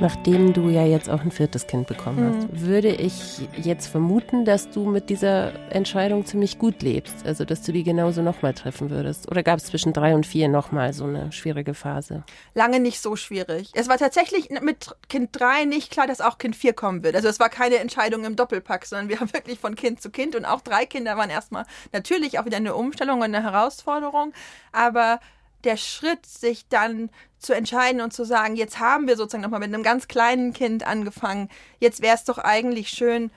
Nachdem 0.00 0.52
du 0.52 0.68
ja 0.68 0.86
jetzt 0.86 1.10
auch 1.10 1.22
ein 1.22 1.32
viertes 1.32 1.66
Kind 1.66 1.88
bekommen 1.88 2.32
hast, 2.32 2.52
mhm. 2.52 2.66
würde 2.66 2.88
ich 2.88 3.48
jetzt 3.56 3.88
vermuten, 3.88 4.44
dass 4.44 4.70
du 4.70 4.84
mit 4.84 5.10
dieser 5.10 5.52
Entscheidung 5.72 6.24
ziemlich 6.24 6.58
gut 6.58 6.82
lebst. 6.82 7.26
Also, 7.26 7.44
dass 7.44 7.62
du 7.62 7.72
die 7.72 7.82
genauso 7.82 8.22
nochmal 8.22 8.54
treffen 8.54 8.90
würdest. 8.90 9.28
Oder 9.28 9.42
gab 9.42 9.58
es 9.58 9.64
zwischen 9.64 9.92
drei 9.92 10.14
und 10.14 10.24
vier 10.24 10.48
nochmal 10.48 10.92
so 10.92 11.04
eine 11.04 11.32
schwierige 11.32 11.74
Phase? 11.74 12.22
Lange 12.54 12.78
nicht 12.78 13.00
so 13.00 13.16
schwierig. 13.16 13.72
Es 13.74 13.88
war 13.88 13.98
tatsächlich 13.98 14.50
mit 14.62 14.94
Kind 15.08 15.30
drei 15.32 15.64
nicht 15.64 15.90
klar, 15.90 16.06
dass 16.06 16.20
auch 16.20 16.38
Kind 16.38 16.54
vier 16.54 16.74
kommen 16.74 17.02
wird. 17.02 17.16
Also, 17.16 17.26
es 17.26 17.40
war 17.40 17.48
keine 17.48 17.78
Entscheidung 17.78 18.24
im 18.24 18.36
Doppelpack, 18.36 18.86
sondern 18.86 19.08
wir 19.08 19.18
haben 19.20 19.32
wirklich 19.32 19.58
von 19.58 19.74
Kind 19.74 20.00
zu 20.00 20.10
Kind 20.10 20.36
und 20.36 20.44
auch 20.44 20.60
drei 20.60 20.86
Kinder 20.86 21.16
waren 21.16 21.30
erstmal 21.30 21.64
natürlich 21.92 22.38
auch 22.38 22.44
wieder 22.44 22.58
eine 22.58 22.76
Umstellung 22.76 23.18
und 23.18 23.34
eine 23.34 23.42
Herausforderung. 23.42 24.32
Aber 24.70 25.18
der 25.64 25.76
Schritt, 25.76 26.26
sich 26.26 26.68
dann 26.68 27.10
zu 27.38 27.52
entscheiden 27.52 28.00
und 28.00 28.12
zu 28.12 28.24
sagen, 28.24 28.56
jetzt 28.56 28.78
haben 28.78 29.06
wir 29.06 29.16
sozusagen 29.16 29.42
nochmal 29.42 29.60
mit 29.60 29.72
einem 29.72 29.82
ganz 29.82 30.08
kleinen 30.08 30.52
Kind 30.52 30.86
angefangen, 30.86 31.48
jetzt 31.78 32.02
wäre 32.02 32.16
es 32.16 32.24
doch 32.24 32.38
eigentlich 32.38 32.90
schön, 32.90 33.30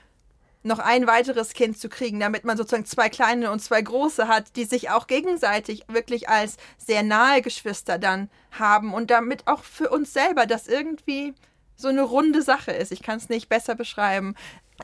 noch 0.63 0.79
ein 0.79 1.07
weiteres 1.07 1.53
Kind 1.53 1.79
zu 1.79 1.89
kriegen, 1.89 2.19
damit 2.19 2.43
man 2.43 2.55
sozusagen 2.55 2.85
zwei 2.85 3.09
kleine 3.09 3.51
und 3.51 3.61
zwei 3.61 3.81
große 3.81 4.27
hat, 4.27 4.55
die 4.55 4.65
sich 4.65 4.91
auch 4.91 5.07
gegenseitig 5.07 5.85
wirklich 5.87 6.29
als 6.29 6.57
sehr 6.77 7.01
nahe 7.03 7.41
Geschwister 7.41 7.97
dann 7.97 8.29
haben 8.51 8.93
und 8.93 9.09
damit 9.09 9.47
auch 9.47 9.63
für 9.63 9.89
uns 9.89 10.13
selber 10.13 10.45
das 10.45 10.67
irgendwie 10.67 11.33
so 11.75 11.87
eine 11.87 12.03
runde 12.03 12.43
Sache 12.43 12.71
ist. 12.71 12.91
Ich 12.91 13.01
kann 13.01 13.17
es 13.17 13.29
nicht 13.29 13.49
besser 13.49 13.73
beschreiben 13.73 14.35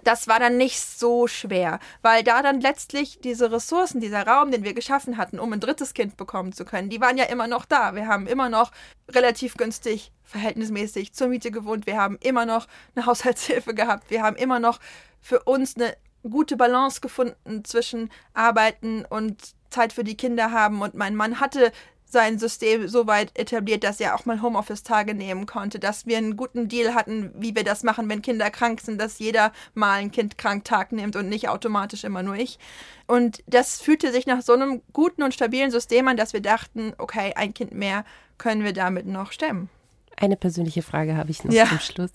das 0.04 0.28
war 0.28 0.40
dann 0.40 0.58
nicht 0.58 0.80
so 0.80 1.28
schwer, 1.28 1.80
weil 2.02 2.24
da 2.24 2.42
dann 2.42 2.62
letztlich 2.62 3.20
diese 3.22 3.52
Ressourcen, 3.52 4.02
dieser 4.02 4.26
Raum, 4.26 4.52
den 4.52 4.64
wir 4.64 4.74
geschaffen 4.74 5.18
hatten, 5.18 5.40
um 5.40 5.54
ein 5.54 5.60
drittes 5.60 5.94
Kind 5.94 6.18
bekommen 6.18 6.54
zu 6.54 6.66
können, 6.66 6.90
die 6.90 7.02
waren 7.02 7.18
ja 7.18 7.26
immer 7.26 7.48
noch 7.48 7.66
da. 7.66 7.96
Wir 7.96 8.08
haben 8.08 8.28
immer 8.28 8.50
noch 8.50 8.72
relativ 9.10 9.56
günstig, 9.56 10.12
verhältnismäßig 10.24 11.14
zur 11.14 11.28
Miete 11.28 11.52
gewohnt. 11.52 11.88
Wir 11.88 11.98
haben 11.98 12.18
immer 12.22 12.46
noch 12.46 12.68
eine 12.96 13.06
Haushaltshilfe 13.08 13.74
gehabt. 13.74 14.10
Wir 14.10 14.24
haben 14.24 14.36
immer 14.36 14.60
noch 14.60 14.80
für 15.22 15.44
uns 15.44 15.76
eine 15.76 15.96
gute 16.24 16.58
Balance 16.58 17.02
gefunden 17.02 17.64
zwischen 17.64 18.10
Arbeiten 18.34 19.06
und 19.06 19.56
Zeit 19.70 19.94
für 19.94 20.04
die 20.04 20.18
Kinder 20.18 20.52
haben. 20.52 20.82
Und 20.82 20.96
mein 20.96 21.16
Mann 21.16 21.40
hatte 21.40 21.72
sein 22.10 22.40
System 22.40 22.88
so 22.88 23.06
weit 23.08 23.38
etabliert, 23.38 23.84
dass 23.84 24.00
er 24.00 24.16
auch 24.16 24.26
mal 24.26 24.42
Homeoffice-Tage 24.42 25.14
nehmen 25.14 25.46
konnte, 25.46 25.80
dass 25.80 26.06
wir 26.06 26.18
einen 26.18 26.38
guten 26.38 26.70
Deal 26.70 26.96
hatten, 26.96 27.32
wie 27.38 27.56
wir 27.56 27.64
das 27.64 27.84
machen, 27.84 28.10
wenn 28.10 28.22
Kinder 28.22 28.50
krank 28.50 28.82
sind, 28.82 29.00
dass 29.00 29.20
jeder 29.20 29.52
mal 29.74 30.00
ein 30.00 30.12
Kind 30.12 30.38
krank 30.38 30.64
Tag 30.64 30.92
nimmt 30.92 31.16
und 31.16 31.28
nicht 31.28 31.50
automatisch 31.50 32.04
immer 32.04 32.24
nur 32.24 32.36
ich. 32.36 32.60
Und 33.08 33.44
das 33.48 33.82
fühlte 33.82 34.12
sich 34.12 34.26
nach 34.26 34.42
so 34.42 34.54
einem 34.54 34.82
guten 34.94 35.24
und 35.24 35.34
stabilen 35.34 35.72
System 35.72 36.08
an, 36.08 36.18
dass 36.18 36.34
wir 36.34 36.42
dachten, 36.42 36.94
okay, 36.98 37.34
ein 37.36 37.54
Kind 37.54 37.74
mehr 37.74 38.06
können 38.38 38.64
wir 38.64 38.74
damit 38.74 39.06
noch 39.06 39.32
stemmen. 39.32 39.70
Eine 40.16 40.36
persönliche 40.36 40.82
Frage 40.82 41.16
habe 41.16 41.32
ich 41.32 41.44
noch 41.44 41.54
ja. 41.54 41.68
zum 41.68 41.80
Schluss. 41.80 42.12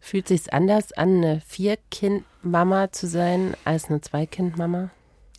Fühlt 0.00 0.28
sich 0.28 0.52
anders 0.52 0.92
an, 0.92 1.16
eine 1.16 1.40
Vier-Kind-Mama 1.46 2.92
zu 2.92 3.06
sein 3.06 3.54
als 3.64 3.86
eine 3.86 4.00
Zwei-Kind-Mama? 4.00 4.90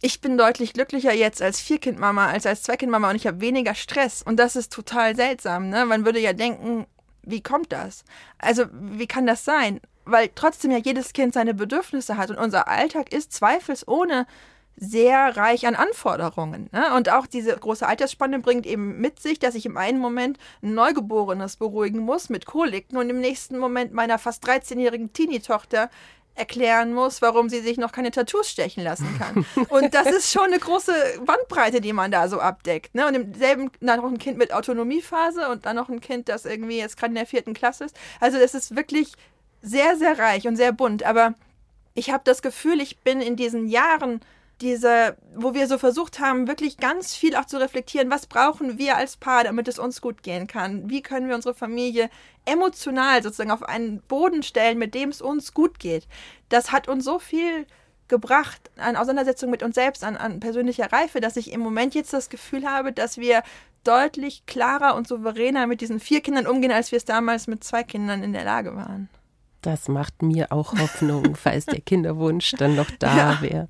Ich 0.01 0.21
bin 0.21 0.37
deutlich 0.37 0.73
glücklicher 0.73 1.13
jetzt 1.13 1.41
als 1.41 1.59
Vierkindmama 1.59 2.27
als 2.27 2.45
als 2.45 2.63
Zweikindmama 2.63 3.09
und 3.09 3.15
ich 3.15 3.27
habe 3.27 3.41
weniger 3.41 3.75
Stress. 3.75 4.21
Und 4.21 4.37
das 4.37 4.55
ist 4.55 4.71
total 4.71 5.15
seltsam. 5.15 5.69
Ne? 5.69 5.85
Man 5.85 6.05
würde 6.05 6.19
ja 6.19 6.33
denken, 6.33 6.85
wie 7.23 7.41
kommt 7.41 7.71
das? 7.73 8.03
Also, 8.37 8.65
wie 8.71 9.07
kann 9.07 9.27
das 9.27 9.43
sein? 9.43 9.81
Weil 10.05 10.29
trotzdem 10.33 10.71
ja 10.71 10.77
jedes 10.77 11.13
Kind 11.13 11.33
seine 11.33 11.53
Bedürfnisse 11.53 12.17
hat 12.17 12.29
und 12.29 12.37
unser 12.37 12.67
Alltag 12.67 13.11
ist 13.11 13.33
zweifelsohne 13.33 14.25
sehr 14.79 15.35
reich 15.35 15.65
an 15.65 15.75
Anforderungen. 15.75 16.69
Ne? 16.71 16.95
Und 16.95 17.11
auch 17.11 17.25
diese 17.25 17.57
große 17.57 17.85
Altersspanne 17.85 18.39
bringt 18.39 18.67
eben 18.67 19.01
mit 19.01 19.19
sich, 19.19 19.39
dass 19.39 19.55
ich 19.55 19.65
im 19.65 19.75
einen 19.75 19.97
Moment 19.97 20.37
ein 20.61 20.75
Neugeborenes 20.75 21.57
beruhigen 21.57 21.99
muss 21.99 22.29
mit 22.29 22.45
Koliken 22.45 22.97
und 22.97 23.09
im 23.09 23.19
nächsten 23.19 23.57
Moment 23.57 23.91
meiner 23.91 24.19
fast 24.19 24.47
13-jährigen 24.47 25.11
Teenie-Tochter 25.13 25.89
erklären 26.37 26.93
muss, 26.93 27.21
warum 27.21 27.49
sie 27.49 27.61
sich 27.61 27.77
noch 27.77 27.91
keine 27.91 28.11
Tattoos 28.11 28.49
stechen 28.49 28.83
lassen 28.83 29.07
kann. 29.17 29.45
Und 29.69 29.93
das 29.93 30.07
ist 30.07 30.31
schon 30.31 30.45
eine 30.45 30.59
große 30.59 30.93
Bandbreite, 31.25 31.81
die 31.81 31.93
man 31.93 32.11
da 32.11 32.27
so 32.27 32.39
abdeckt. 32.39 32.93
Ne? 32.93 33.07
Und 33.07 33.15
im 33.15 33.33
selben 33.33 33.71
dann 33.79 33.99
noch 33.99 34.09
ein 34.09 34.19
Kind 34.19 34.37
mit 34.37 34.53
Autonomiephase 34.53 35.49
und 35.49 35.65
dann 35.65 35.75
noch 35.75 35.89
ein 35.89 35.99
Kind, 35.99 36.29
das 36.29 36.45
irgendwie 36.45 36.77
jetzt 36.77 36.97
gerade 36.97 37.11
in 37.11 37.15
der 37.15 37.25
vierten 37.25 37.53
Klasse 37.53 37.85
ist. 37.85 37.97
Also 38.19 38.37
es 38.37 38.53
ist 38.53 38.75
wirklich 38.75 39.13
sehr, 39.61 39.97
sehr 39.97 40.19
reich 40.19 40.47
und 40.47 40.55
sehr 40.55 40.71
bunt. 40.71 41.03
Aber 41.03 41.33
ich 41.95 42.11
habe 42.11 42.21
das 42.23 42.41
Gefühl, 42.41 42.79
ich 42.81 42.99
bin 42.99 43.21
in 43.21 43.35
diesen 43.35 43.67
Jahren 43.67 44.21
diese, 44.61 45.17
wo 45.35 45.53
wir 45.53 45.67
so 45.67 45.77
versucht 45.77 46.19
haben, 46.19 46.47
wirklich 46.47 46.77
ganz 46.77 47.13
viel 47.13 47.35
auch 47.35 47.45
zu 47.45 47.59
reflektieren, 47.59 48.09
was 48.09 48.25
brauchen 48.25 48.77
wir 48.77 48.97
als 48.97 49.17
Paar, 49.17 49.43
damit 49.43 49.67
es 49.67 49.77
uns 49.77 50.01
gut 50.01 50.23
gehen 50.23 50.47
kann? 50.47 50.89
Wie 50.89 51.01
können 51.01 51.27
wir 51.27 51.35
unsere 51.35 51.53
Familie 51.53 52.09
emotional 52.45 53.21
sozusagen 53.21 53.51
auf 53.51 53.63
einen 53.63 54.01
Boden 54.01 54.43
stellen, 54.43 54.79
mit 54.79 54.95
dem 54.95 55.09
es 55.09 55.21
uns 55.21 55.53
gut 55.53 55.79
geht? 55.79 56.07
Das 56.49 56.71
hat 56.71 56.87
uns 56.87 57.05
so 57.05 57.19
viel 57.19 57.67
gebracht 58.07 58.71
an 58.77 58.95
Auseinandersetzung 58.95 59.49
mit 59.49 59.63
uns 59.63 59.75
selbst, 59.75 60.03
an, 60.03 60.17
an 60.17 60.39
persönlicher 60.39 60.91
Reife, 60.91 61.19
dass 61.19 61.37
ich 61.37 61.51
im 61.51 61.59
Moment 61.59 61.93
jetzt 61.93 62.13
das 62.13 62.29
Gefühl 62.29 62.65
habe, 62.65 62.93
dass 62.93 63.17
wir 63.17 63.43
deutlich 63.83 64.45
klarer 64.45 64.95
und 64.95 65.07
souveräner 65.07 65.67
mit 65.67 65.81
diesen 65.81 65.99
vier 65.99 66.21
Kindern 66.21 66.47
umgehen, 66.47 66.71
als 66.71 66.91
wir 66.91 66.97
es 66.97 67.05
damals 67.05 67.47
mit 67.47 67.63
zwei 67.63 67.83
Kindern 67.83 68.23
in 68.23 68.33
der 68.33 68.43
Lage 68.43 68.75
waren. 68.75 69.09
Das 69.61 69.87
macht 69.87 70.21
mir 70.21 70.51
auch 70.51 70.77
Hoffnung, 70.77 71.35
falls 71.41 71.65
der 71.65 71.81
Kinderwunsch 71.81 72.51
dann 72.57 72.75
noch 72.75 72.89
da 72.99 73.17
ja. 73.17 73.41
wäre. 73.41 73.69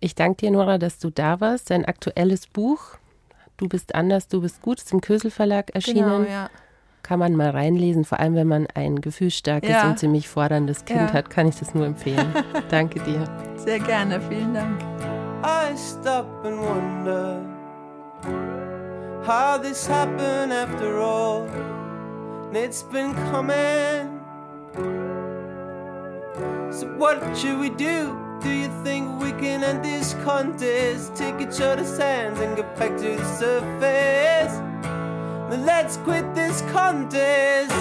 Ich 0.00 0.14
danke 0.14 0.46
dir, 0.46 0.50
Nora, 0.52 0.78
dass 0.78 0.98
du 0.98 1.10
da 1.10 1.40
warst. 1.40 1.70
Dein 1.70 1.84
aktuelles 1.84 2.46
Buch, 2.46 2.98
Du 3.58 3.68
bist 3.68 3.96
anders, 3.96 4.28
du 4.28 4.40
bist 4.40 4.62
gut, 4.62 4.78
ist 4.78 4.92
im 4.92 5.00
Kösel 5.00 5.32
Verlag 5.32 5.74
erschienen. 5.74 6.22
Genau, 6.24 6.30
ja. 6.30 6.48
Kann 7.02 7.18
man 7.18 7.34
mal 7.34 7.50
reinlesen, 7.50 8.04
vor 8.04 8.20
allem 8.20 8.36
wenn 8.36 8.46
man 8.46 8.68
ein 8.74 9.00
gefühlsstarkes 9.00 9.68
ja. 9.68 9.90
und 9.90 9.98
ziemlich 9.98 10.28
forderndes 10.28 10.84
Kind 10.84 11.00
ja. 11.00 11.12
hat, 11.12 11.28
kann 11.28 11.48
ich 11.48 11.56
das 11.56 11.74
nur 11.74 11.84
empfehlen. 11.84 12.32
danke 12.70 13.00
dir. 13.00 13.24
Sehr 13.56 13.80
gerne, 13.80 14.20
vielen 14.20 14.54
Dank. 14.54 14.80
I 15.42 15.76
stop 15.76 16.26
and 16.44 16.60
wonder 16.60 17.40
how 19.26 19.60
this 19.60 19.88
happened 19.88 20.52
after 20.52 21.00
all. 21.00 21.48
It's 22.52 22.84
been 22.84 23.12
coming. 23.32 24.20
So 26.70 26.86
what 26.96 27.18
should 27.36 27.60
we 27.60 27.70
do? 27.70 28.27
Do 28.40 28.50
you 28.50 28.68
think 28.84 29.20
we 29.20 29.32
can 29.32 29.64
end 29.64 29.82
this 29.82 30.14
contest? 30.24 31.16
Take 31.16 31.40
each 31.40 31.60
other's 31.60 31.98
hands 31.98 32.38
and 32.38 32.56
get 32.56 32.78
back 32.78 32.96
to 32.96 33.16
the 33.16 33.24
surface. 33.36 34.54
Then 35.50 35.66
let's 35.66 35.96
quit 36.04 36.24
this 36.36 36.62
contest 36.72 37.72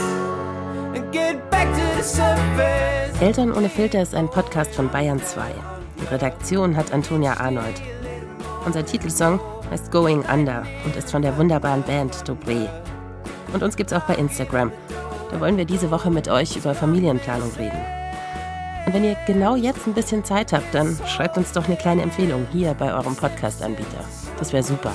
and 0.96 1.12
get 1.12 1.52
back 1.52 1.68
to 1.68 1.96
the 1.96 2.04
surface. 2.04 3.22
Eltern 3.22 3.54
ohne 3.54 3.70
Filter 3.70 4.02
ist 4.02 4.16
ein 4.16 4.28
Podcast 4.30 4.74
von 4.74 4.90
Bayern 4.90 5.22
2. 5.24 5.54
Die 6.02 6.06
Redaktion 6.06 6.76
hat 6.76 6.92
Antonia 6.92 7.34
Arnold. 7.40 7.80
Unser 8.66 8.84
Titelsong 8.84 9.40
heißt 9.70 9.92
Going 9.92 10.24
Under 10.26 10.64
und 10.86 10.96
ist 10.96 11.12
von 11.12 11.22
der 11.22 11.38
wunderbaren 11.38 11.84
Band 11.84 12.16
Dobré. 12.28 12.68
Und 13.54 13.62
uns 13.62 13.76
gibt's 13.76 13.94
auch 13.94 14.06
bei 14.06 14.16
Instagram. 14.16 14.72
Da 15.32 15.40
wollen 15.40 15.58
wir 15.58 15.66
diese 15.66 15.92
Woche 15.92 16.10
mit 16.10 16.28
euch 16.30 16.56
über 16.56 16.74
Familienplanung 16.74 17.52
reden. 17.60 18.07
Und 18.88 18.94
wenn 18.94 19.04
ihr 19.04 19.18
genau 19.28 19.58
jetzt 19.58 19.86
ein 19.86 19.94
bisschen 19.94 20.24
Zeit 20.24 20.54
habt, 20.54 20.74
dann 20.74 20.98
schreibt 21.06 21.38
uns 21.38 21.52
doch 21.52 21.66
eine 21.66 21.76
kleine 21.76 22.04
Empfehlung 22.04 22.48
hier 22.54 22.74
bei 22.74 22.94
eurem 22.94 23.18
Podcast-Anbieter. 23.18 24.06
Das 24.40 24.54
wäre 24.54 24.64
super. 24.64 24.94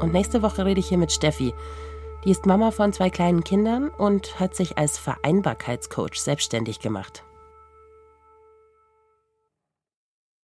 Und 0.00 0.12
nächste 0.12 0.42
Woche 0.42 0.66
rede 0.66 0.80
ich 0.80 0.88
hier 0.88 0.98
mit 0.98 1.12
Steffi. 1.12 1.54
Die 2.24 2.32
ist 2.32 2.46
Mama 2.46 2.72
von 2.72 2.92
zwei 2.92 3.10
kleinen 3.10 3.44
Kindern 3.44 3.88
und 3.90 4.40
hat 4.40 4.56
sich 4.56 4.76
als 4.76 4.98
Vereinbarkeitscoach 4.98 6.20
selbstständig 6.20 6.80
gemacht. 6.80 7.22